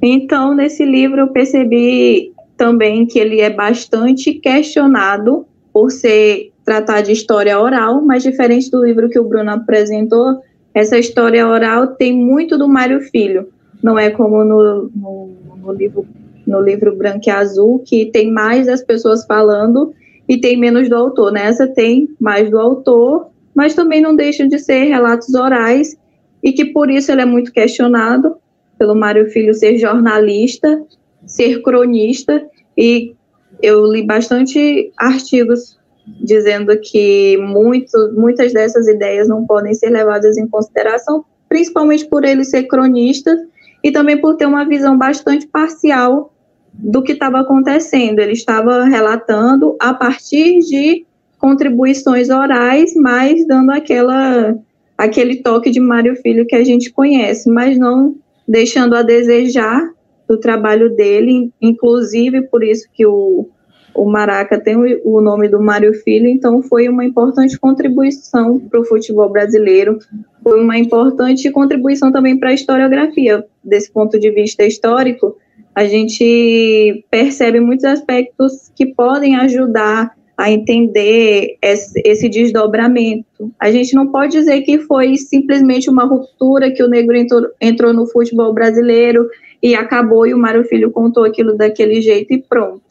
[0.00, 7.12] então, nesse livro eu percebi também que ele é bastante questionado por ser tratar de
[7.12, 10.40] história oral, mas diferente do livro que o Bruno apresentou,
[10.72, 13.48] essa história oral tem muito do Mário Filho.
[13.82, 16.06] Não é como no, no, no livro
[16.46, 19.94] no livro Branco e Azul, que tem mais das pessoas falando
[20.28, 21.32] e tem menos do autor.
[21.32, 21.72] Nessa né?
[21.72, 25.96] tem mais do autor, mas também não deixam de ser relatos orais
[26.42, 28.36] e que por isso ele é muito questionado
[28.78, 30.82] pelo Mário Filho ser jornalista,
[31.24, 32.44] ser cronista,
[32.76, 33.14] e
[33.62, 35.78] eu li bastante artigos
[36.20, 42.44] dizendo que muito, muitas dessas ideias não podem ser levadas em consideração, principalmente por ele
[42.44, 43.36] ser cronista
[43.84, 46.31] e também por ter uma visão bastante parcial
[46.72, 48.18] do que estava acontecendo.
[48.18, 51.04] Ele estava relatando a partir de
[51.38, 54.56] contribuições orais, mas dando aquela
[54.96, 58.14] aquele toque de Mário Filho que a gente conhece, mas não
[58.46, 59.90] deixando a desejar
[60.28, 63.48] do trabalho dele, inclusive por isso que o,
[63.94, 68.80] o Maraca tem o, o nome do Mário Filho, então foi uma importante contribuição para
[68.80, 69.98] o futebol brasileiro,
[70.42, 73.44] foi uma importante contribuição também para a historiografia.
[73.62, 75.36] Desse ponto de vista histórico,
[75.74, 83.52] a gente percebe muitos aspectos que podem ajudar a entender esse, desdobramento.
[83.58, 87.92] A gente não pode dizer que foi simplesmente uma ruptura que o negro entrou, entrou
[87.92, 89.28] no futebol brasileiro
[89.62, 92.82] e acabou e o Mário Filho contou aquilo daquele jeito e pronto.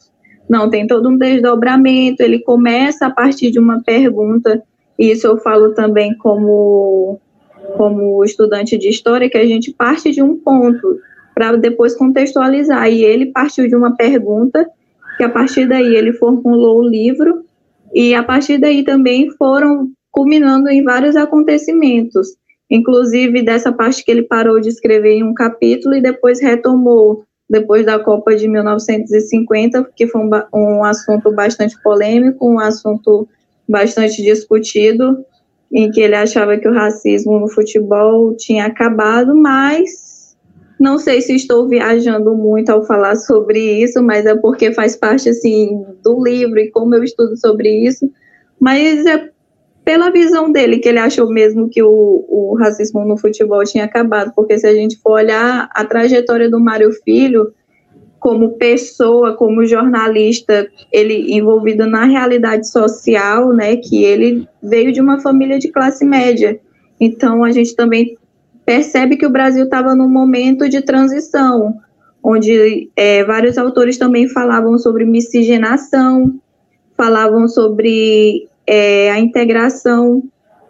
[0.48, 4.62] Não, tem todo um desdobramento, ele começa a partir de uma pergunta,
[4.98, 7.18] e isso eu falo também como,
[7.76, 10.98] como estudante de história, que a gente parte de um ponto
[11.34, 14.68] para depois contextualizar, e ele partiu de uma pergunta
[15.16, 17.44] que a partir daí ele formulou o livro
[17.94, 22.28] e a partir daí também foram culminando em vários acontecimentos,
[22.70, 27.84] inclusive dessa parte que ele parou de escrever em um capítulo e depois retomou depois
[27.84, 33.28] da Copa de 1950, que foi um, um assunto bastante polêmico, um assunto
[33.68, 35.22] bastante discutido,
[35.70, 40.11] em que ele achava que o racismo no futebol tinha acabado, mas
[40.82, 45.28] Não sei se estou viajando muito ao falar sobre isso, mas é porque faz parte
[45.28, 48.10] assim do livro e como eu estudo sobre isso.
[48.58, 49.30] Mas é
[49.84, 54.32] pela visão dele que ele achou mesmo que o, o racismo no futebol tinha acabado,
[54.34, 57.54] porque se a gente for olhar a trajetória do Mário Filho,
[58.18, 65.20] como pessoa, como jornalista, ele envolvido na realidade social, né, que ele veio de uma
[65.20, 66.58] família de classe média.
[66.98, 68.16] Então a gente também
[68.64, 71.78] percebe que o Brasil estava num momento de transição,
[72.22, 76.40] onde é, vários autores também falavam sobre miscigenação,
[76.96, 80.22] falavam sobre é, a integração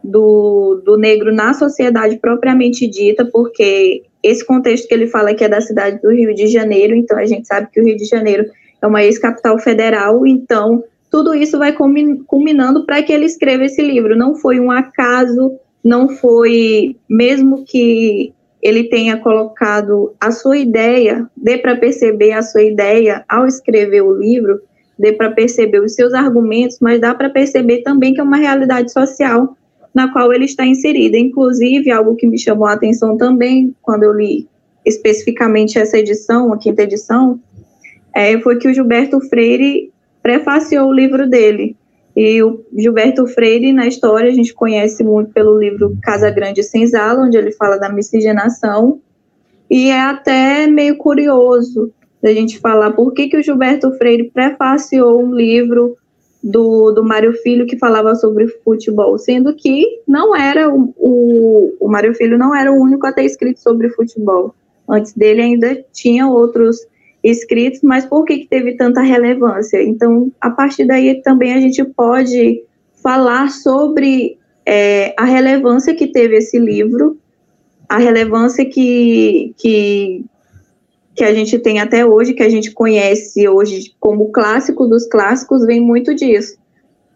[0.02, 5.48] do, do negro na sociedade propriamente dita, porque esse contexto que ele fala que é
[5.48, 8.46] da cidade do Rio de Janeiro, então a gente sabe que o Rio de Janeiro
[8.80, 11.72] é uma ex-capital federal, então tudo isso vai
[12.26, 14.16] culminando para que ele escreva esse livro.
[14.16, 15.52] Não foi um acaso,
[15.84, 22.62] não foi, mesmo que ele tenha colocado a sua ideia, dê para perceber a sua
[22.62, 24.60] ideia ao escrever o livro,
[24.96, 28.92] dê para perceber os seus argumentos, mas dá para perceber também que é uma realidade
[28.92, 29.56] social
[29.92, 31.16] na qual ele está inserido.
[31.16, 34.48] Inclusive, algo que me chamou a atenção também, quando eu li
[34.84, 37.40] especificamente essa edição, a quinta edição,
[38.14, 39.92] é, foi que o Gilberto Freire
[40.22, 41.76] prefaciou o livro dele.
[42.14, 47.24] E o Gilberto Freire, na história, a gente conhece muito pelo livro Casa Grande Senzala,
[47.24, 49.00] onde ele fala da miscigenação,
[49.70, 51.90] e é até meio curioso
[52.22, 55.96] da gente falar por que, que o Gilberto Freire prefaciou um livro
[56.42, 61.88] do, do Mário Filho que falava sobre futebol, sendo que não era o, o, o
[61.88, 64.54] Mário Filho não era o único a ter escrito sobre futebol.
[64.88, 66.86] Antes dele ainda tinha outros
[67.22, 69.82] escritos, mas por que, que teve tanta relevância?
[69.82, 72.62] Então, a partir daí também a gente pode
[73.02, 77.18] falar sobre é, a relevância que teve esse livro,
[77.88, 80.24] a relevância que, que,
[81.14, 85.66] que a gente tem até hoje, que a gente conhece hoje como clássico dos clássicos,
[85.66, 86.56] vem muito disso.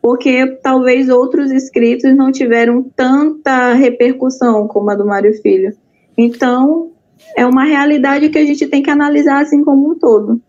[0.02, 5.74] Porque talvez outros escritos não tiveram tanta repercussão como a do Mário Filho.
[6.16, 6.92] Então,
[7.36, 10.40] é uma realidade que a gente tem que analisar assim como um todo.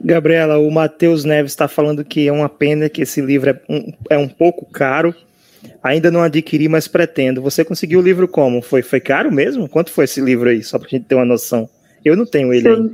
[0.00, 3.92] Gabriela, o Matheus Neves está falando que é uma pena que esse livro é um,
[4.10, 5.14] é um pouco caro.
[5.82, 7.42] Ainda não adquiri, mas pretendo.
[7.42, 8.62] Você conseguiu o livro como?
[8.62, 9.68] Foi, foi caro mesmo?
[9.68, 10.62] Quanto foi esse livro aí?
[10.62, 11.68] Só para a gente ter uma noção.
[12.04, 12.90] Eu não tenho ele se eu,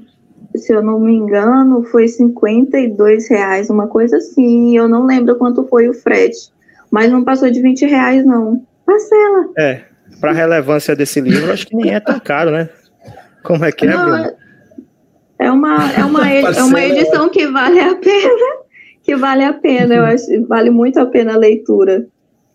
[0.57, 4.77] se eu não me engano, foi 52 reais, uma coisa assim.
[4.77, 6.51] Eu não lembro quanto foi o frete.
[6.91, 8.65] Mas não passou de 20 reais, não.
[8.87, 9.51] Parcela.
[9.59, 9.83] É,
[10.21, 12.69] para a relevância desse livro, acho que nem é tão caro, né?
[13.43, 14.33] Como é que é, não, Bruno?
[15.39, 18.63] É uma, é, uma, é uma edição que vale a pena.
[19.03, 20.47] Que vale a pena, eu acho.
[20.47, 22.07] Vale muito a pena a leitura.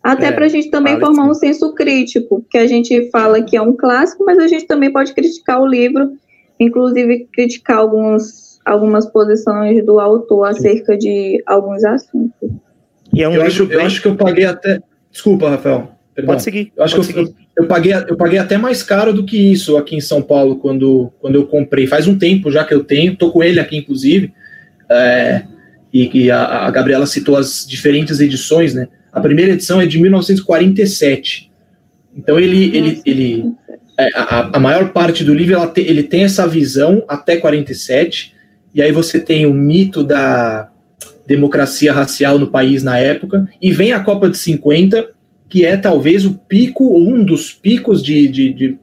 [0.01, 1.29] Até é, para a gente também vale formar sim.
[1.29, 4.91] um senso crítico, que a gente fala que é um clássico, mas a gente também
[4.91, 6.11] pode criticar o livro
[6.59, 12.49] inclusive criticar alguns, algumas posições do autor acerca de alguns assuntos.
[13.13, 13.77] E é um eu, acho, bem...
[13.77, 14.81] eu acho que eu paguei até.
[15.11, 15.91] Desculpa, Rafael.
[16.17, 16.33] Perdão.
[16.33, 16.73] Pode seguir.
[16.75, 19.95] Eu acho que eu, eu, paguei, eu paguei até mais caro do que isso aqui
[19.95, 21.85] em São Paulo quando, quando eu comprei.
[21.85, 24.33] Faz um tempo já que eu tenho, tô com ele aqui, inclusive.
[24.89, 25.43] É,
[25.93, 28.87] e, e a, a, Gabriela citou as diferentes edições, né?
[29.13, 31.51] A primeira edição é de 1947.
[32.17, 33.51] Então ele, ele, ele,
[33.95, 38.33] é, a, a, maior parte do livro te, ele tem essa visão até 47,
[38.73, 40.71] e aí você tem o mito da
[41.27, 45.15] democracia racial no país na época, e vem a Copa de 50,
[45.49, 48.77] que é talvez o pico, um dos picos de, de, de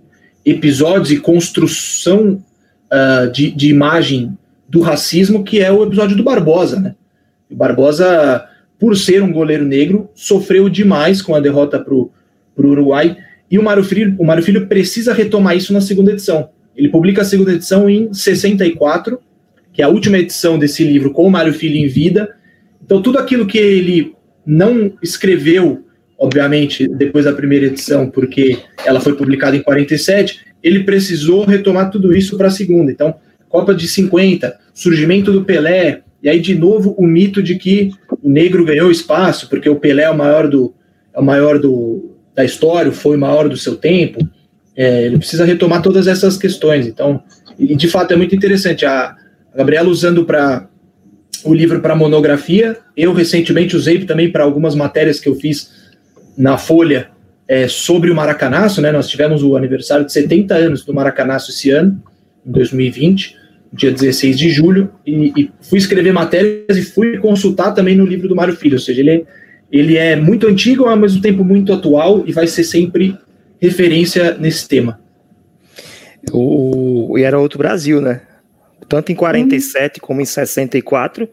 [0.45, 2.43] episódios e construção
[2.93, 4.37] uh, de, de imagem
[4.69, 6.95] do racismo, que é o episódio do Barbosa, né?
[7.51, 8.45] O Barbosa,
[8.79, 12.11] por ser um goleiro negro, sofreu demais com a derrota para o
[12.57, 13.17] Uruguai,
[13.51, 16.49] e o Mário Filho, o Mário Filho precisa retomar isso na segunda edição.
[16.77, 19.21] Ele publica a segunda edição em 64,
[19.73, 22.35] que é a última edição desse livro com o Mário Filho em vida.
[22.85, 25.84] Então, tudo aquilo que ele não escreveu,
[26.19, 32.17] obviamente, depois da primeira edição, porque ela foi publicada em 47, ele precisou retomar tudo
[32.17, 32.91] isso para a segunda.
[32.91, 33.15] Então,
[33.49, 37.91] Copa de 50, surgimento do Pelé, e aí, de novo, o mito de que
[38.23, 40.75] o negro ganhou espaço, porque o Pelé é o maior do,
[41.15, 44.27] é o maior do, da história, foi o maior do seu tempo,
[44.77, 46.87] é, ele precisa retomar todas essas questões.
[46.87, 47.23] Então,
[47.59, 48.85] e de fato é muito interessante.
[48.85, 49.15] A,
[49.53, 50.69] a Gabriela usando para
[51.45, 55.71] o livro para monografia, eu recentemente usei também para algumas matérias que eu fiz
[56.37, 57.11] na Folha
[57.47, 58.91] é, sobre o Maracanaço, né?
[58.91, 62.03] Nós tivemos o aniversário de 70 anos do Maracanaço esse ano,
[62.47, 63.37] em 2020,
[63.73, 68.29] dia 16 de julho, e, e fui escrever matérias e fui consultar também no livro
[68.29, 69.27] do Mário Filho, ou seja, ele
[69.75, 73.19] ele é muito antigo, ao mesmo tempo muito atual e vai ser sempre
[73.61, 75.01] referência nesse tema.
[76.33, 78.21] O, e era outro Brasil, né?
[78.89, 80.07] Tanto em 47 uhum.
[80.07, 81.29] como em 64,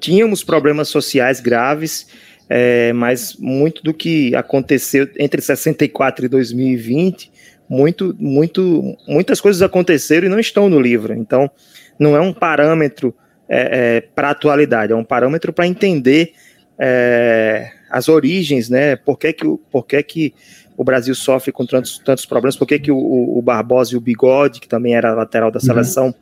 [0.00, 2.08] tínhamos problemas sociais graves,
[2.52, 7.30] é, mas muito do que aconteceu entre 64 e 2020,
[7.68, 11.14] muito, muito, muitas coisas aconteceram e não estão no livro.
[11.14, 11.48] Então,
[11.96, 13.14] não é um parâmetro
[13.48, 16.32] é, é, para a atualidade, é um parâmetro para entender
[16.76, 18.96] é, as origens, né?
[18.96, 20.34] Por que, que, por que, que
[20.76, 24.00] o Brasil sofre com tantos, tantos problemas, por que, que o, o, Barbosa e o
[24.00, 25.66] Bigode, que também era lateral da uhum.
[25.66, 26.14] seleção, uhum.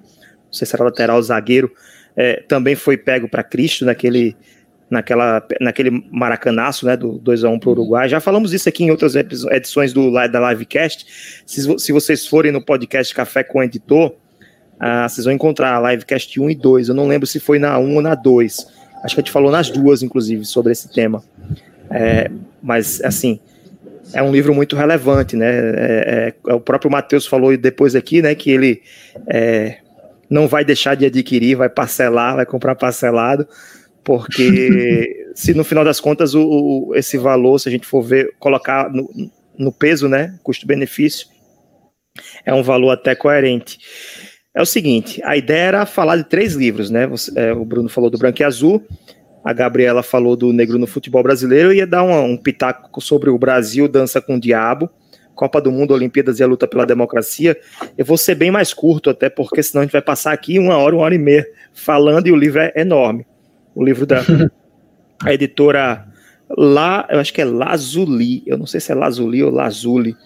[0.46, 1.72] não sei se era lateral zagueiro,
[2.14, 4.36] é, também foi pego para Cristo naquele,
[4.91, 8.09] naquela, naquele maracanaço, né, do 2x1 para o Uruguai.
[8.09, 11.43] Já falamos isso aqui em outras edições do, da Livecast.
[11.47, 14.14] Se, se vocês forem no podcast Café com o Editor,
[14.80, 16.89] ah, vocês vão encontrar a Livecast 1 e 2.
[16.89, 18.78] Eu não lembro se foi na 1 ou na 2.
[19.05, 21.22] Acho que a gente falou nas duas, inclusive, sobre esse tema.
[21.91, 22.30] É,
[22.62, 23.41] mas, assim,
[24.12, 25.51] é um livro muito relevante, né?
[25.51, 28.82] É, é, o próprio Matheus falou depois aqui, né, que ele
[29.26, 29.78] é,
[30.28, 33.47] não vai deixar de adquirir, vai parcelar, vai comprar parcelado,
[34.09, 38.34] porque se no final das contas o, o, esse valor, se a gente for ver,
[38.38, 39.06] colocar no,
[39.59, 41.28] no peso, né, custo-benefício,
[42.42, 43.78] é um valor até coerente.
[44.56, 47.06] É o seguinte, a ideia era falar de três livros, né?
[47.06, 48.82] Você, é, o Bruno falou do Branco e Azul,
[49.44, 53.28] a Gabriela falou do Negro no futebol brasileiro, eu ia dar um, um pitaco sobre
[53.28, 54.88] o Brasil dança com o diabo,
[55.34, 57.59] Copa do Mundo, Olimpíadas e a luta pela democracia.
[57.96, 60.78] Eu vou ser bem mais curto, até porque senão a gente vai passar aqui uma
[60.78, 63.26] hora, uma hora e meia falando e o livro é enorme.
[63.78, 64.24] O livro da
[65.24, 66.04] a editora
[66.50, 70.16] lá, eu acho que é Lazuli, eu não sei se é Lazuli ou Lazuli.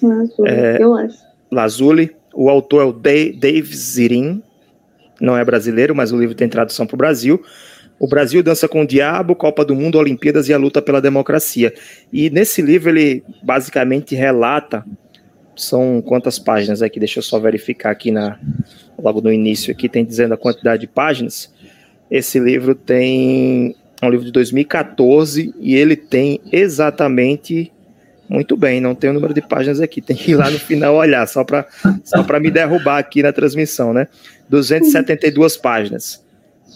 [0.00, 1.18] Lazuli, é, eu acho.
[1.50, 4.40] Lazuli, o autor é o Dave Zirin,
[5.20, 7.42] não é brasileiro, mas o livro tem tradução para o Brasil.
[7.98, 11.74] O Brasil dança com o diabo, Copa do Mundo, Olimpíadas e a luta pela democracia.
[12.12, 14.84] E nesse livro ele basicamente relata
[15.56, 17.00] são quantas páginas aqui?
[17.00, 18.38] Deixa eu só verificar aqui na
[18.96, 21.52] logo no início aqui tem dizendo a quantidade de páginas.
[22.12, 27.72] Esse livro tem é um livro de 2014 e ele tem exatamente
[28.28, 30.94] muito bem, não tem o número de páginas aqui, tem que ir lá no final
[30.96, 31.66] olhar, só para
[32.04, 34.08] só me derrubar aqui na transmissão, né?
[34.50, 36.22] 272 páginas.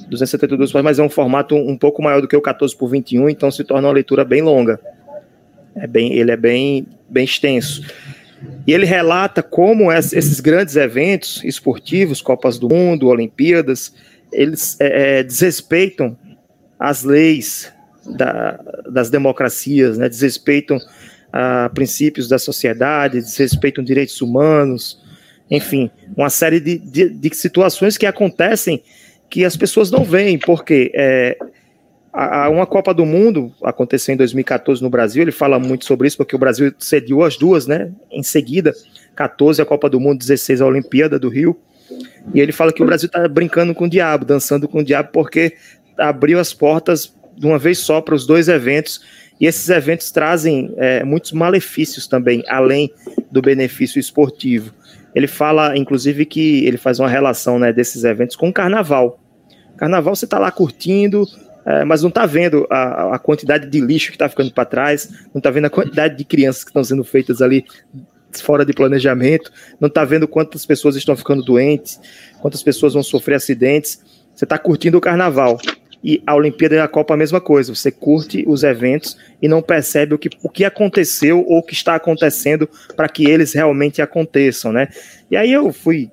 [0.08, 3.28] 272 páginas, mas é um formato um pouco maior do que o 14 por 21,
[3.28, 4.80] então se torna uma leitura bem longa.
[5.74, 7.82] É bem, ele é bem, bem extenso.
[8.66, 13.92] E ele relata como esses grandes eventos esportivos, Copas do Mundo, Olimpíadas,
[14.32, 16.16] eles é, é, desrespeitam
[16.78, 17.72] as leis
[18.04, 18.60] da,
[18.90, 20.08] das democracias, né?
[20.08, 20.78] desrespeitam
[21.32, 25.02] a princípios da sociedade, desrespeitam direitos humanos,
[25.50, 28.82] enfim, uma série de, de, de situações que acontecem
[29.28, 31.36] que as pessoas não veem, porque é,
[32.12, 36.16] a, uma Copa do Mundo aconteceu em 2014 no Brasil, ele fala muito sobre isso,
[36.16, 37.92] porque o Brasil cediu as duas, né?
[38.10, 38.72] Em seguida,
[39.14, 41.58] 14 a Copa do Mundo, 16 a Olimpíada do Rio.
[42.34, 45.10] E ele fala que o Brasil está brincando com o diabo, dançando com o diabo,
[45.12, 45.54] porque
[45.98, 49.00] abriu as portas de uma vez só para os dois eventos.
[49.40, 52.90] E esses eventos trazem é, muitos malefícios também, além
[53.30, 54.72] do benefício esportivo.
[55.14, 59.20] Ele fala, inclusive, que ele faz uma relação né, desses eventos com o carnaval.
[59.76, 61.26] Carnaval você está lá curtindo,
[61.66, 65.10] é, mas não está vendo a, a, quantidade de lixo que está ficando para trás,
[65.34, 67.64] não está vendo a quantidade de crianças que estão sendo feitas ali
[68.40, 72.00] fora de planejamento, não está vendo quantas pessoas estão ficando doentes,
[72.40, 74.00] quantas pessoas vão sofrer acidentes.
[74.34, 75.58] Você está curtindo o carnaval.
[76.04, 77.74] E a Olimpíada e a Copa a mesma coisa.
[77.74, 81.74] Você curte os eventos e não percebe o que, o que aconteceu ou o que
[81.74, 84.88] está acontecendo para que eles realmente aconteçam, né?
[85.30, 86.10] E aí eu fui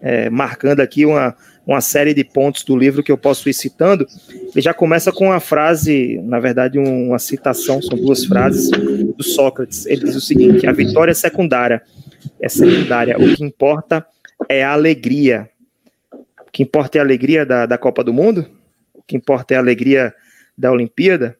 [0.00, 4.06] é, marcando aqui uma, uma série de pontos do livro que eu posso ir citando.
[4.30, 9.86] Ele já começa com uma frase, na verdade, uma citação, são duas frases do Sócrates.
[9.86, 11.82] Ele diz o seguinte: a vitória é secundária.
[12.40, 13.16] É secundária.
[13.18, 14.06] O que importa
[14.48, 15.48] é a alegria.
[16.46, 18.46] O que importa é a alegria da, da Copa do Mundo?
[19.06, 20.14] que importa é a alegria
[20.56, 21.36] da Olimpíada.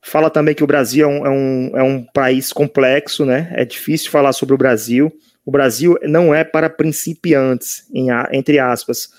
[0.00, 3.52] Fala também que o Brasil é um, é um, é um país complexo, né?
[3.54, 5.12] É difícil falar sobre o Brasil.
[5.44, 9.10] O Brasil não é para principiantes, em, entre aspas.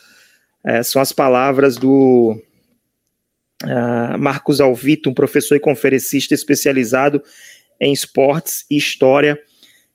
[0.65, 2.41] É, são as palavras do
[3.63, 7.21] uh, Marcos Alvito, um professor e conferencista especializado
[7.79, 9.37] em esportes e história.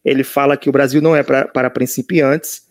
[0.05, 2.67] Ele fala que o Brasil não é pra, para principiantes,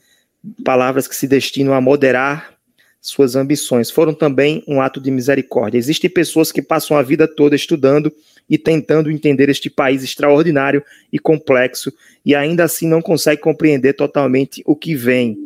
[0.63, 2.53] palavras que se destinam a moderar
[3.01, 3.89] suas ambições.
[3.89, 5.77] Foram também um ato de misericórdia.
[5.77, 8.13] Existem pessoas que passam a vida toda estudando
[8.49, 11.91] e tentando entender este país extraordinário e complexo
[12.25, 15.37] e ainda assim não conseguem compreender totalmente o que vem.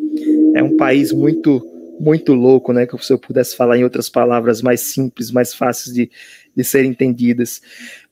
[0.55, 1.67] É um país muito
[1.99, 2.87] muito louco, né?
[2.87, 6.09] Que se eu pudesse falar em outras palavras mais simples, mais fáceis de,
[6.55, 7.61] de serem entendidas.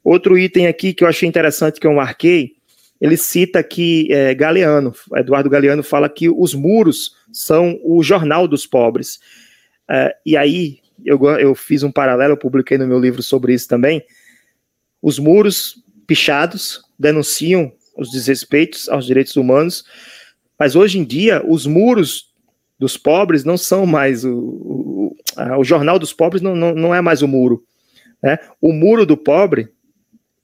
[0.03, 2.53] Outro item aqui que eu achei interessante que eu marquei
[2.99, 8.67] ele cita que é, Galeano, Eduardo Galeano fala que os muros são o jornal dos
[8.67, 9.19] pobres.
[9.89, 13.67] É, e aí eu, eu fiz um paralelo, eu publiquei no meu livro sobre isso
[13.67, 14.03] também.
[15.01, 19.83] Os muros pichados denunciam os desrespeitos aos direitos humanos,
[20.57, 22.29] mas hoje em dia os muros
[22.77, 25.15] dos pobres não são mais o, o,
[25.57, 27.63] o jornal dos pobres não, não, não é mais o muro.
[28.23, 28.37] Né?
[28.61, 29.69] O muro do pobre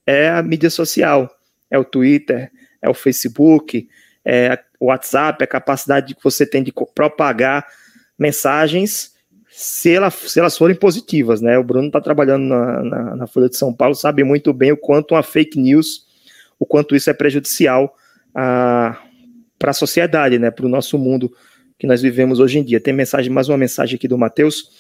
[0.06, 1.30] é a mídia social
[1.70, 2.52] é o Twitter,
[2.82, 3.88] é o Facebook,
[4.24, 7.68] é o WhatsApp, a capacidade que você tem de propagar
[8.18, 9.14] mensagens
[9.58, 11.58] se, ela, se elas forem positivas, né?
[11.58, 14.78] O Bruno está trabalhando na, na, na, Folha de São Paulo, sabe muito bem o
[14.78, 16.06] quanto uma fake news,
[16.60, 17.96] o quanto isso é prejudicial
[18.34, 19.00] para
[19.64, 20.52] a sociedade, né?
[20.52, 21.32] Para o nosso mundo
[21.80, 22.82] que nós vivemos hoje em dia.
[22.82, 24.72] Tem mensagem, mais uma mensagem aqui do Matheus.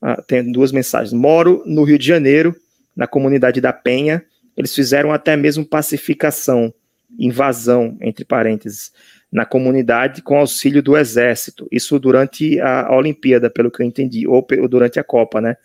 [0.00, 1.12] Ah, tem duas mensagens.
[1.12, 2.54] Moro no Rio de Janeiro,
[2.94, 4.24] na comunidade da Penha.
[4.56, 6.72] Eles fizeram até mesmo pacificação,
[7.18, 8.92] invasão, entre parênteses,
[9.32, 11.66] na comunidade com auxílio do exército.
[11.70, 15.56] Isso durante a, Olimpíada, pelo que eu entendi, ou, durante a Copa, né?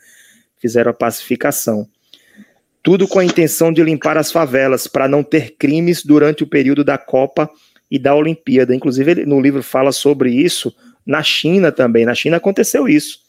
[0.58, 1.88] Fizeram a pacificação.
[2.84, 6.84] Tudo com a intenção de limpar as favelas, para não ter crimes durante o período
[6.84, 7.50] da Copa
[7.90, 8.76] e da Olimpíada.
[8.76, 12.06] Inclusive, ele, no livro fala sobre isso na China também.
[12.06, 13.22] Na China aconteceu isso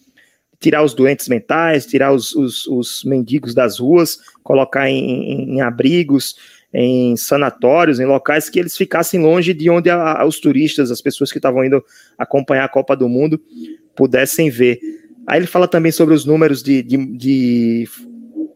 [0.62, 5.60] tirar os doentes mentais, tirar os, os, os mendigos das ruas, colocar em, em, em,
[5.60, 6.36] abrigos,
[6.72, 11.02] em sanatórios, em locais que eles ficassem longe de onde a, a, os turistas, as
[11.02, 11.84] pessoas que estavam indo
[12.16, 13.40] acompanhar a Copa do Mundo,
[13.94, 14.78] pudessem ver.
[15.26, 17.88] Aí ele fala também sobre os números de, de, de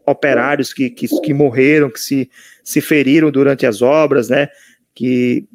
[0.05, 2.29] operários que, que, que, morreram, que se,
[2.63, 4.49] se feriram durante as obras, né?
[4.95, 5.47] Que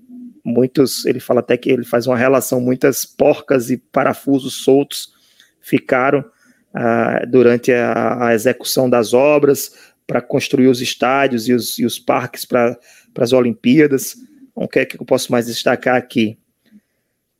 [0.44, 5.12] muitos, ele fala até que ele faz uma relação, muitas porcas e parafusos soltos
[5.60, 11.84] ficaram uh, durante a, a, execução das obras para construir os estádios e os, e
[11.84, 12.78] os parques para
[13.18, 14.16] as Olimpíadas.
[14.50, 16.38] Então, o que é que eu posso mais destacar aqui?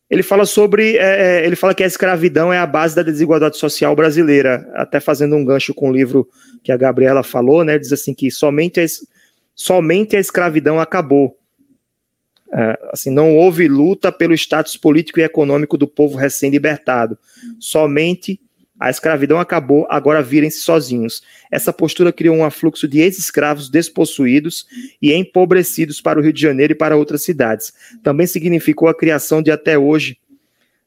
[0.09, 3.57] Ele fala sobre, é, é, ele fala que a escravidão é a base da desigualdade
[3.57, 6.29] social brasileira, até fazendo um gancho com o livro
[6.63, 7.79] que a Gabriela falou, né?
[7.79, 8.85] Diz assim que somente a,
[9.55, 11.39] somente a escravidão acabou.
[12.53, 17.19] É, assim, não houve luta pelo status político e econômico do povo recém-libertado.
[17.59, 18.39] Somente
[18.83, 21.23] a escravidão acabou, agora virem-se sozinhos.
[21.53, 24.67] Essa postura criou um afluxo de ex-escravos despossuídos
[25.01, 27.73] e empobrecidos para o Rio de Janeiro e para outras cidades.
[28.03, 30.19] Também significou a criação de até hoje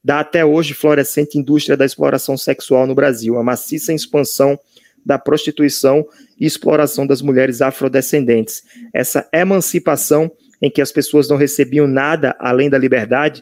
[0.04, 4.60] da até hoje florescente indústria da exploração sexual no Brasil, a maciça expansão
[5.04, 6.06] da prostituição
[6.38, 8.62] e exploração das mulheres afrodescendentes.
[8.94, 10.30] Essa emancipação
[10.62, 13.42] em que as pessoas não recebiam nada além da liberdade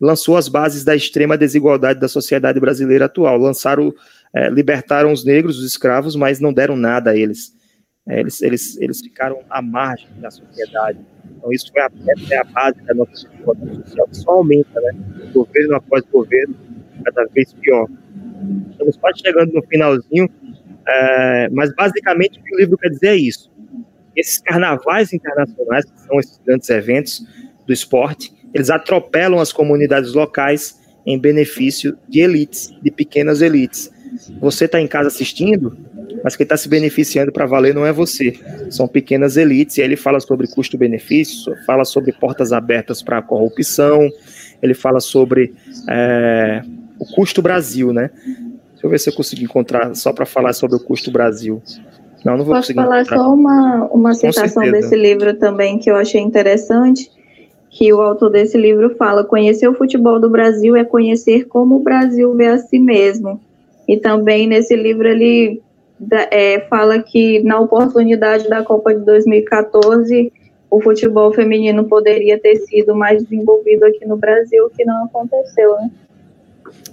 [0.00, 3.38] lançou as bases da extrema desigualdade da sociedade brasileira atual.
[3.38, 3.94] Lançaram,
[4.34, 7.52] é, libertaram os negros, os escravos, mas não deram nada a eles.
[8.06, 10.98] É, eles, eles, eles ficaram à margem da sociedade.
[11.36, 11.90] Então, isso foi a,
[12.30, 14.92] é a base da nossa desigualdade social, que só aumenta, né?
[15.32, 16.54] Governo após governo,
[17.04, 17.88] cada vez pior.
[18.70, 20.28] Estamos quase chegando no finalzinho,
[20.86, 23.50] é, mas basicamente o que o livro quer dizer é isso.
[24.14, 27.26] Esses carnavais internacionais, que são esses grandes eventos
[27.66, 33.90] do esporte, eles atropelam as comunidades locais em benefício de elites, de pequenas elites.
[34.40, 35.76] Você está em casa assistindo,
[36.22, 38.38] mas quem está se beneficiando para valer não é você,
[38.70, 39.76] são pequenas elites.
[39.76, 44.08] E aí ele fala sobre custo-benefício, fala sobre portas abertas para a corrupção,
[44.62, 45.52] ele fala sobre
[45.90, 46.62] é,
[46.98, 48.10] o custo Brasil, né?
[48.14, 51.60] Deixa eu ver se eu consigo encontrar só para falar sobre o custo Brasil.
[52.24, 53.18] Não, não vou Posso falar encontrar.
[53.18, 57.10] só uma, uma citação desse livro também que eu achei interessante
[57.74, 61.82] que o autor desse livro fala: conhecer o futebol do Brasil é conhecer como o
[61.82, 63.40] Brasil vê a si mesmo.
[63.86, 65.60] E também nesse livro ele
[66.30, 70.32] é, fala que na oportunidade da Copa de 2014
[70.70, 75.90] o futebol feminino poderia ter sido mais desenvolvido aqui no Brasil, que não aconteceu, né?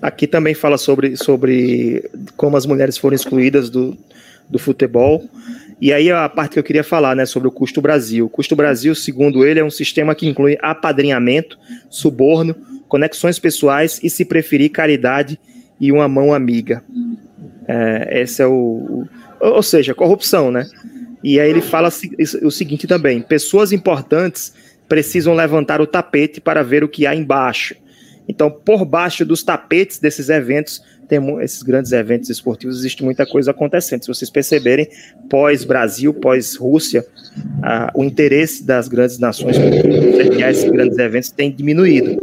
[0.01, 3.95] Aqui também fala sobre, sobre como as mulheres foram excluídas do,
[4.49, 5.23] do futebol.
[5.81, 8.27] E aí a parte que eu queria falar, né, sobre o custo Brasil.
[8.27, 11.57] O custo Brasil, segundo ele, é um sistema que inclui apadrinhamento,
[11.89, 12.55] suborno,
[12.87, 15.39] conexões pessoais e, se preferir, caridade
[15.79, 16.83] e uma mão amiga.
[17.67, 19.07] É, esse é o, o,
[19.39, 20.67] ou seja, corrupção, né?
[21.23, 21.89] E aí ele fala
[22.43, 24.53] o seguinte também: pessoas importantes
[24.87, 27.75] precisam levantar o tapete para ver o que há embaixo.
[28.27, 33.51] Então, por baixo dos tapetes desses eventos tem esses grandes eventos esportivos, existe muita coisa
[33.51, 34.03] acontecendo.
[34.03, 34.87] Se vocês perceberem,
[35.29, 37.05] pós-Brasil, pós-Rússia,
[37.93, 42.17] o interesse das grandes nações por esses grandes eventos tem diminuído.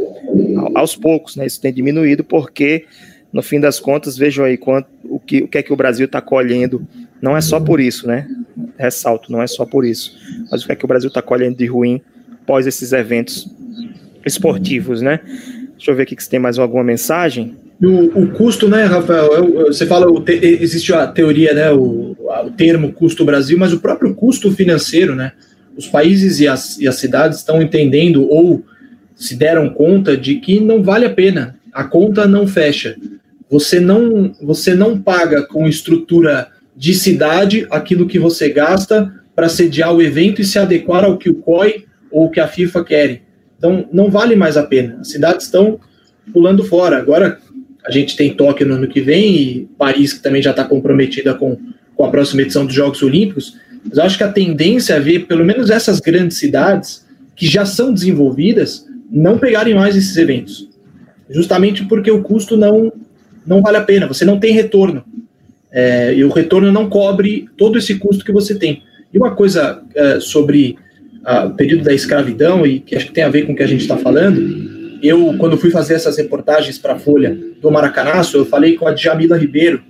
[0.73, 1.45] Aos poucos, né?
[1.45, 2.85] Isso tem diminuído porque,
[3.31, 6.07] no fim das contas, vejam aí quanto, o, que, o que é que o Brasil
[6.07, 6.87] está colhendo.
[7.21, 8.27] Não é só por isso, né?
[8.75, 10.17] Ressalto, não é só por isso.
[10.49, 12.01] Mas o que é que o Brasil está colhendo de ruim
[12.41, 13.47] após esses eventos
[14.25, 15.19] esportivos, né?
[15.77, 17.55] Deixa eu ver aqui se tem mais alguma mensagem.
[17.81, 19.67] O, o custo, né, Rafael?
[19.67, 22.15] Você fala, existe a teoria, né, o,
[22.45, 25.31] o termo custo Brasil, mas o próprio custo financeiro, né?
[25.77, 28.63] Os países e as, e as cidades estão entendendo ou
[29.15, 32.97] se deram conta de que não vale a pena, a conta não fecha.
[33.49, 39.93] Você não, você não paga com estrutura de cidade aquilo que você gasta para sediar
[39.93, 43.21] o evento e se adequar ao que o COI ou o que a FIFA querem.
[43.57, 44.97] Então, não vale mais a pena.
[44.99, 45.79] As cidades estão
[46.31, 46.97] pulando fora.
[46.97, 47.39] Agora,
[47.85, 51.33] a gente tem Tóquio no ano que vem e Paris, que também já está comprometida
[51.33, 51.57] com,
[51.95, 53.57] com a próxima edição dos Jogos Olímpicos.
[53.87, 57.05] Mas eu acho que a tendência é ver, pelo menos essas grandes cidades,
[57.35, 60.67] que já são desenvolvidas, não pegarem mais esses eventos.
[61.29, 62.91] Justamente porque o custo não,
[63.45, 65.03] não vale a pena, você não tem retorno.
[65.71, 68.83] É, e o retorno não cobre todo esse custo que você tem.
[69.13, 70.77] E uma coisa é, sobre
[71.45, 73.67] o período da escravidão, e que acho que tem a ver com o que a
[73.67, 78.45] gente está falando, eu, quando fui fazer essas reportagens para a Folha do Maracanaço, eu
[78.45, 79.81] falei com a Djamila Ribeiro,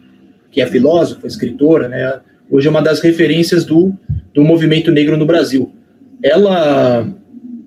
[0.52, 2.20] que é filósofa, escritora, né?
[2.50, 3.94] Hoje é uma das referências do,
[4.34, 5.72] do movimento negro no Brasil.
[6.24, 7.08] Ela,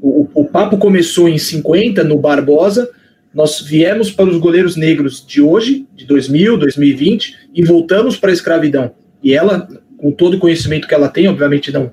[0.01, 2.90] o, o papo começou em 50 no Barbosa.
[3.32, 8.32] Nós viemos para os goleiros negros de hoje, de 2000, 2020, e voltamos para a
[8.32, 8.90] escravidão.
[9.22, 11.93] E ela, com todo o conhecimento que ela tem, obviamente não,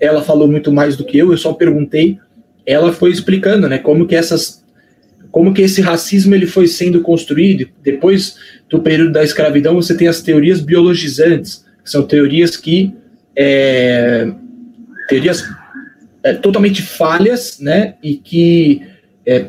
[0.00, 1.30] ela falou muito mais do que eu.
[1.30, 2.18] Eu só perguntei.
[2.64, 4.61] Ela foi explicando, né, como que essas
[5.32, 7.66] como que esse racismo ele foi sendo construído.
[7.82, 8.36] Depois
[8.68, 12.94] do período da escravidão, você tem as teorias biologizantes, que são teorias que
[13.34, 14.30] é,
[15.08, 15.42] teorias
[16.22, 18.82] é, totalmente falhas, né, e que
[19.26, 19.46] é,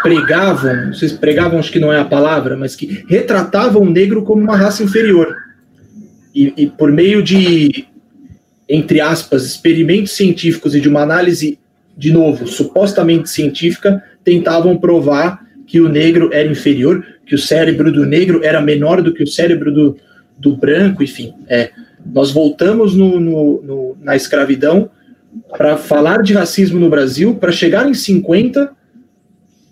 [0.00, 4.42] pregavam, vocês pregavam, acho que não é a palavra, mas que retratavam o negro como
[4.42, 5.36] uma raça inferior.
[6.32, 7.84] E, e por meio de,
[8.68, 11.58] entre aspas, experimentos científicos e de uma análise,
[11.96, 18.04] de novo, supostamente científica, tentavam provar que o negro era inferior, que o cérebro do
[18.04, 19.96] negro era menor do que o cérebro do,
[20.38, 21.32] do branco, enfim.
[21.48, 21.70] É,
[22.04, 24.90] nós voltamos no, no, no, na escravidão
[25.56, 28.76] para falar de racismo no Brasil, para chegar em 50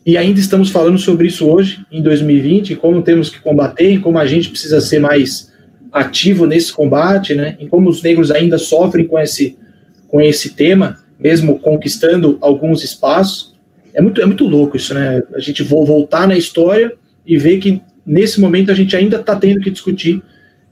[0.06, 4.24] e ainda estamos falando sobre isso hoje, em 2020, como temos que combater, como a
[4.26, 5.52] gente precisa ser mais
[5.92, 7.56] ativo nesse combate, né?
[7.58, 9.58] Em como os negros ainda sofrem com esse,
[10.06, 13.55] com esse tema, mesmo conquistando alguns espaços.
[13.96, 15.22] É muito, é muito louco isso, né?
[15.34, 16.92] A gente voltar na história
[17.26, 20.22] e ver que nesse momento a gente ainda está tendo que discutir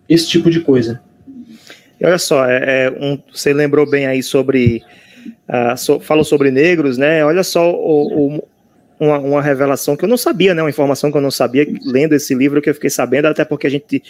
[0.07, 1.01] esse tipo de coisa.
[2.03, 4.83] Olha só, é, é um, você lembrou bem aí sobre.
[5.49, 7.25] Uh, so, falou sobre negros, né?
[7.25, 8.49] Olha só o, o,
[9.01, 10.63] uma, uma, revelação que eu não sabia, né?
[10.63, 13.67] Uma informação que eu não sabia, lendo esse livro que eu fiquei sabendo, até porque
[13.67, 14.03] a gente,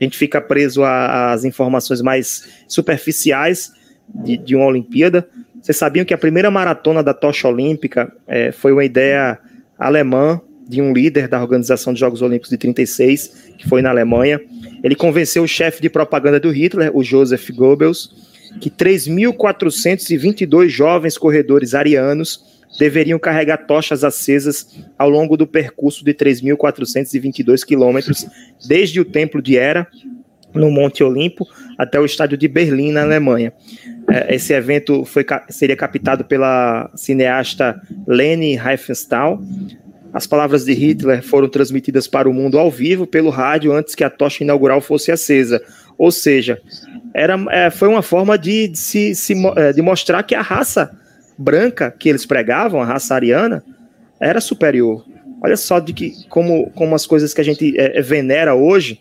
[0.00, 3.72] a gente fica preso às informações mais superficiais
[4.12, 5.28] de, de uma Olimpíada.
[5.66, 9.36] Vocês sabiam que a primeira maratona da tocha olímpica é, foi uma ideia
[9.76, 14.40] alemã de um líder da Organização dos Jogos Olímpicos de 36, que foi na Alemanha.
[14.80, 18.14] Ele convenceu o chefe de propaganda do Hitler, o Joseph Goebbels,
[18.60, 27.64] que 3.422 jovens corredores arianos deveriam carregar tochas acesas ao longo do percurso de 3.422
[27.64, 28.24] quilômetros,
[28.68, 29.88] desde o Templo de Hera,
[30.56, 31.46] no Monte Olimpo,
[31.78, 33.52] até o estádio de Berlim, na Alemanha.
[34.10, 39.42] É, esse evento foi, seria captado pela cineasta Leni Riefenstahl.
[40.12, 44.04] As palavras de Hitler foram transmitidas para o mundo ao vivo pelo rádio antes que
[44.04, 45.62] a tocha inaugural fosse acesa.
[45.98, 46.60] Ou seja,
[47.12, 50.90] era, é, foi uma forma de, de, se, é, de mostrar que a raça
[51.36, 53.62] branca que eles pregavam, a raça ariana,
[54.20, 55.04] era superior.
[55.42, 59.00] Olha só de que como, como as coisas que a gente é, venera hoje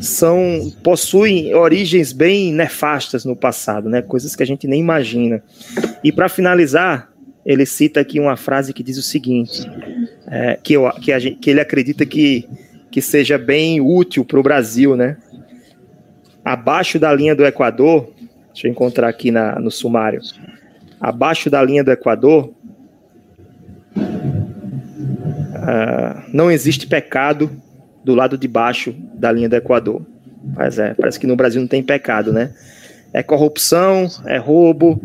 [0.00, 4.02] são possuem origens bem nefastas no passado, né?
[4.02, 5.42] Coisas que a gente nem imagina.
[6.02, 7.10] E para finalizar,
[7.44, 9.62] ele cita aqui uma frase que diz o seguinte,
[10.26, 12.48] é, que, eu, que, gente, que ele acredita que,
[12.90, 15.16] que seja bem útil para o Brasil, né?
[16.44, 18.10] Abaixo da linha do Equador,
[18.52, 20.20] deixa eu encontrar aqui na, no sumário.
[21.00, 22.52] Abaixo da linha do Equador,
[23.96, 27.50] uh, não existe pecado
[28.04, 30.02] do lado de baixo da linha do Equador.
[30.54, 32.52] Mas é, parece que no Brasil não tem pecado, né?
[33.12, 35.00] É corrupção, é roubo,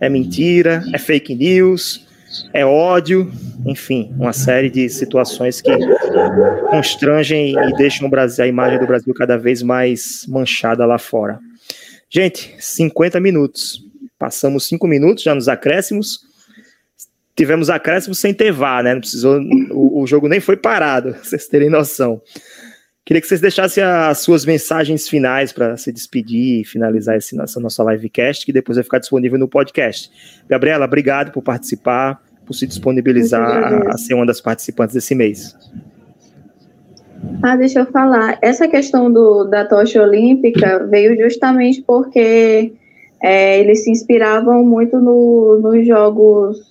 [0.00, 2.06] é mentira, é fake news,
[2.52, 3.30] é ódio,
[3.66, 5.70] enfim, uma série de situações que
[6.70, 11.38] constrangem e deixam Brasil, a imagem do Brasil cada vez mais manchada lá fora.
[12.08, 13.84] Gente, 50 minutos.
[14.18, 16.29] Passamos 5 minutos já nos acréscimos.
[17.36, 18.94] Tivemos acréscimos sem ter VAR, né?
[18.94, 22.20] Não precisou, o, o jogo nem foi parado, vocês terem noção.
[23.04, 27.58] Queria que vocês deixassem as suas mensagens finais para se despedir e finalizar esse, essa
[27.58, 30.10] nossa livecast, que depois vai ficar disponível no podcast.
[30.48, 35.56] Gabriela, obrigado por participar, por se disponibilizar a ser uma das participantes desse mês.
[37.42, 38.38] Ah, deixa eu falar.
[38.40, 42.72] Essa questão do, da tocha olímpica veio justamente porque
[43.22, 46.69] é, eles se inspiravam muito no, nos jogos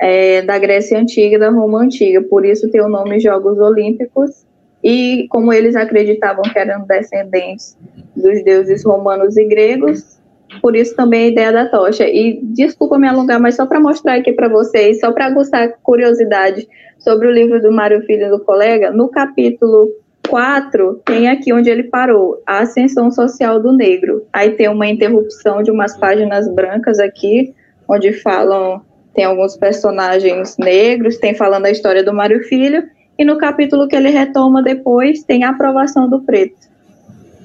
[0.00, 4.44] é, da Grécia Antiga e da Roma Antiga, por isso tem o nome Jogos Olímpicos.
[4.82, 7.76] E como eles acreditavam que eram descendentes
[8.14, 10.20] dos deuses romanos e gregos,
[10.60, 12.06] por isso também a ideia da tocha.
[12.06, 16.68] E desculpa me alongar, mas só para mostrar aqui para vocês, só para aguçar curiosidade
[16.98, 19.90] sobre o livro do Mário Filho do colega, no capítulo
[20.28, 24.26] 4, tem aqui onde ele parou, a ascensão social do negro.
[24.32, 27.54] Aí tem uma interrupção de umas páginas brancas aqui,
[27.88, 28.82] onde falam,
[29.14, 32.82] tem alguns personagens negros, tem falando a história do Mário Filho,
[33.16, 36.64] e no capítulo que ele retoma depois, tem a aprovação do preto.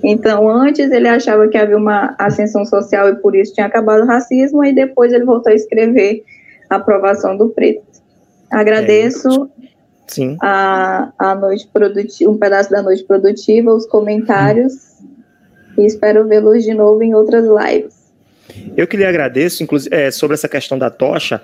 [0.03, 4.07] Então, antes ele achava que havia uma ascensão social e por isso tinha acabado o
[4.07, 6.23] racismo, e depois ele voltou a escrever
[6.69, 7.83] a aprovação do preto.
[8.51, 9.69] Agradeço é,
[10.07, 10.37] Sim.
[10.41, 14.73] A, a noite produtiva, um pedaço da noite produtiva, os comentários,
[15.77, 17.98] e espero vê-los de novo em outras lives.
[18.75, 21.41] Eu que lhe agradeço, inclusive, é, sobre essa questão da tocha.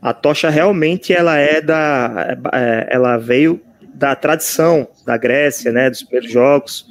[0.00, 3.60] A tocha realmente ela é da, é, ela veio
[3.94, 6.86] da tradição da Grécia, né, dos primeiros jogos,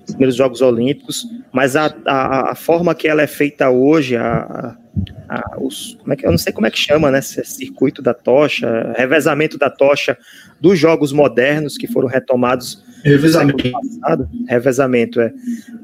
[0.00, 4.76] dos primeiros jogos olímpicos, mas a, a, a forma que ela é feita hoje, a,
[5.28, 8.14] a, os, como é que, eu não sei como é que chama, né, circuito da
[8.14, 10.16] tocha, revezamento da tocha
[10.60, 13.70] dos jogos modernos que foram retomados revezamento.
[13.70, 15.32] Passado, revezamento é.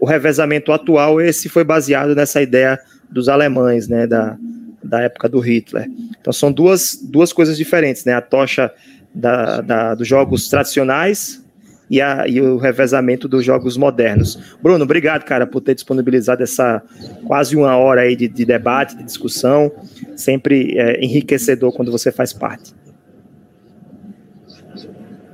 [0.01, 2.79] O revezamento atual esse foi baseado nessa ideia
[3.11, 4.37] dos alemães, né, da,
[4.83, 5.89] da época do Hitler.
[6.21, 8.15] Então são duas, duas coisas diferentes, né?
[8.15, 8.73] A tocha
[9.15, 11.43] da, da, dos jogos tradicionais
[11.91, 14.57] e, a, e o revezamento dos jogos modernos.
[14.63, 16.83] Bruno, obrigado, cara, por ter disponibilizado essa
[17.27, 19.73] quase uma hora aí de, de debate, de discussão.
[20.15, 22.75] Sempre é, enriquecedor quando você faz parte.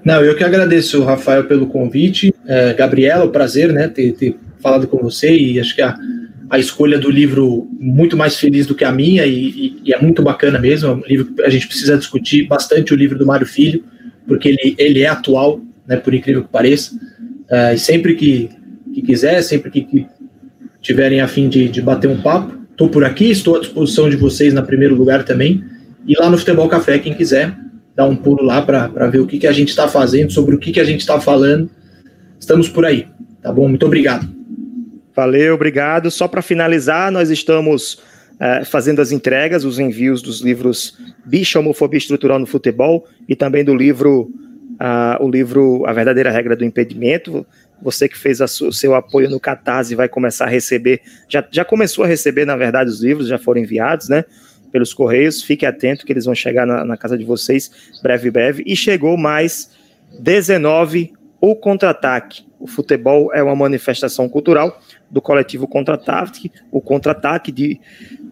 [0.04, 2.34] Não, eu que agradeço, Rafael, pelo convite.
[2.46, 5.96] É, Gabriela, o prazer, né, ter, ter falado com você e acho que a,
[6.52, 10.22] a escolha do livro muito mais feliz do que a minha e, e, é muito
[10.22, 10.86] bacana mesmo.
[10.86, 13.82] É um livro que a gente precisa discutir bastante o livro do Mário Filho,
[14.28, 16.94] porque ele, ele é atual, né, por incrível que pareça.
[16.94, 18.50] Uh, e sempre que,
[18.92, 20.06] que quiser, sempre que, que
[20.82, 24.16] tiverem a fim de, de bater um papo, estou por aqui, estou à disposição de
[24.16, 25.64] vocês na primeiro lugar também.
[26.06, 27.56] E lá no Futebol Café, quem quiser,
[27.96, 30.58] dar um pulo lá para ver o que, que a gente está fazendo, sobre o
[30.58, 31.70] que, que a gente está falando.
[32.38, 33.06] Estamos por aí,
[33.40, 33.66] tá bom?
[33.66, 34.41] Muito obrigado.
[35.14, 36.10] Valeu, obrigado.
[36.10, 37.94] Só para finalizar, nós estamos
[38.34, 43.62] uh, fazendo as entregas, os envios dos livros Bicha Homofobia Estrutural no Futebol e também
[43.62, 44.30] do livro,
[44.80, 47.46] uh, o livro A Verdadeira Regra do Impedimento.
[47.82, 52.04] Você que fez o seu apoio no Catarse vai começar a receber, já, já começou
[52.04, 54.24] a receber, na verdade, os livros, já foram enviados, né?
[54.70, 55.42] Pelos Correios.
[55.42, 57.70] Fique atento que eles vão chegar na, na casa de vocês
[58.02, 58.62] breve, breve.
[58.64, 59.70] E chegou mais
[60.20, 62.44] 19 o contra-ataque.
[62.60, 64.80] O futebol é uma manifestação cultural
[65.10, 67.80] do coletivo Contra-Ataque, o Contra-Ataque de,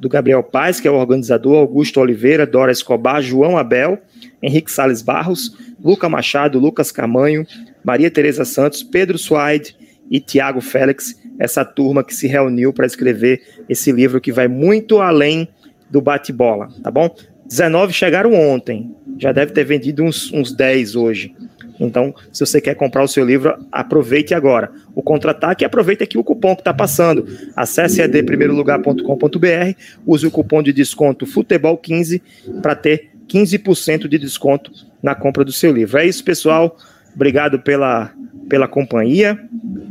[0.00, 3.98] do Gabriel Paz, que é o organizador, Augusto Oliveira, Dora Escobar, João Abel,
[4.40, 7.44] Henrique Sales Barros, Luca Machado, Lucas Camanho,
[7.82, 9.76] Maria Tereza Santos, Pedro Suaide
[10.08, 15.00] e Tiago Félix, essa turma que se reuniu para escrever esse livro que vai muito
[15.00, 15.48] além
[15.90, 17.12] do bate-bola, tá bom?
[17.44, 21.34] 19 chegaram ontem, já deve ter vendido uns, uns 10 hoje.
[21.80, 24.70] Então, se você quer comprar o seu livro, aproveite agora.
[24.94, 27.26] O contra-ataque, aproveite aqui o cupom que está passando.
[27.56, 29.74] Acesse edprimeirolugar.com.br,
[30.06, 32.20] use o cupom de desconto Futebol15
[32.60, 34.70] para ter 15% de desconto
[35.02, 35.98] na compra do seu livro.
[35.98, 36.76] É isso, pessoal.
[37.14, 38.12] Obrigado pela,
[38.48, 39.38] pela companhia.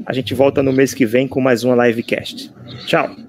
[0.06, 2.52] A gente volta no mês que vem com mais uma livecast.
[2.86, 3.28] Tchau.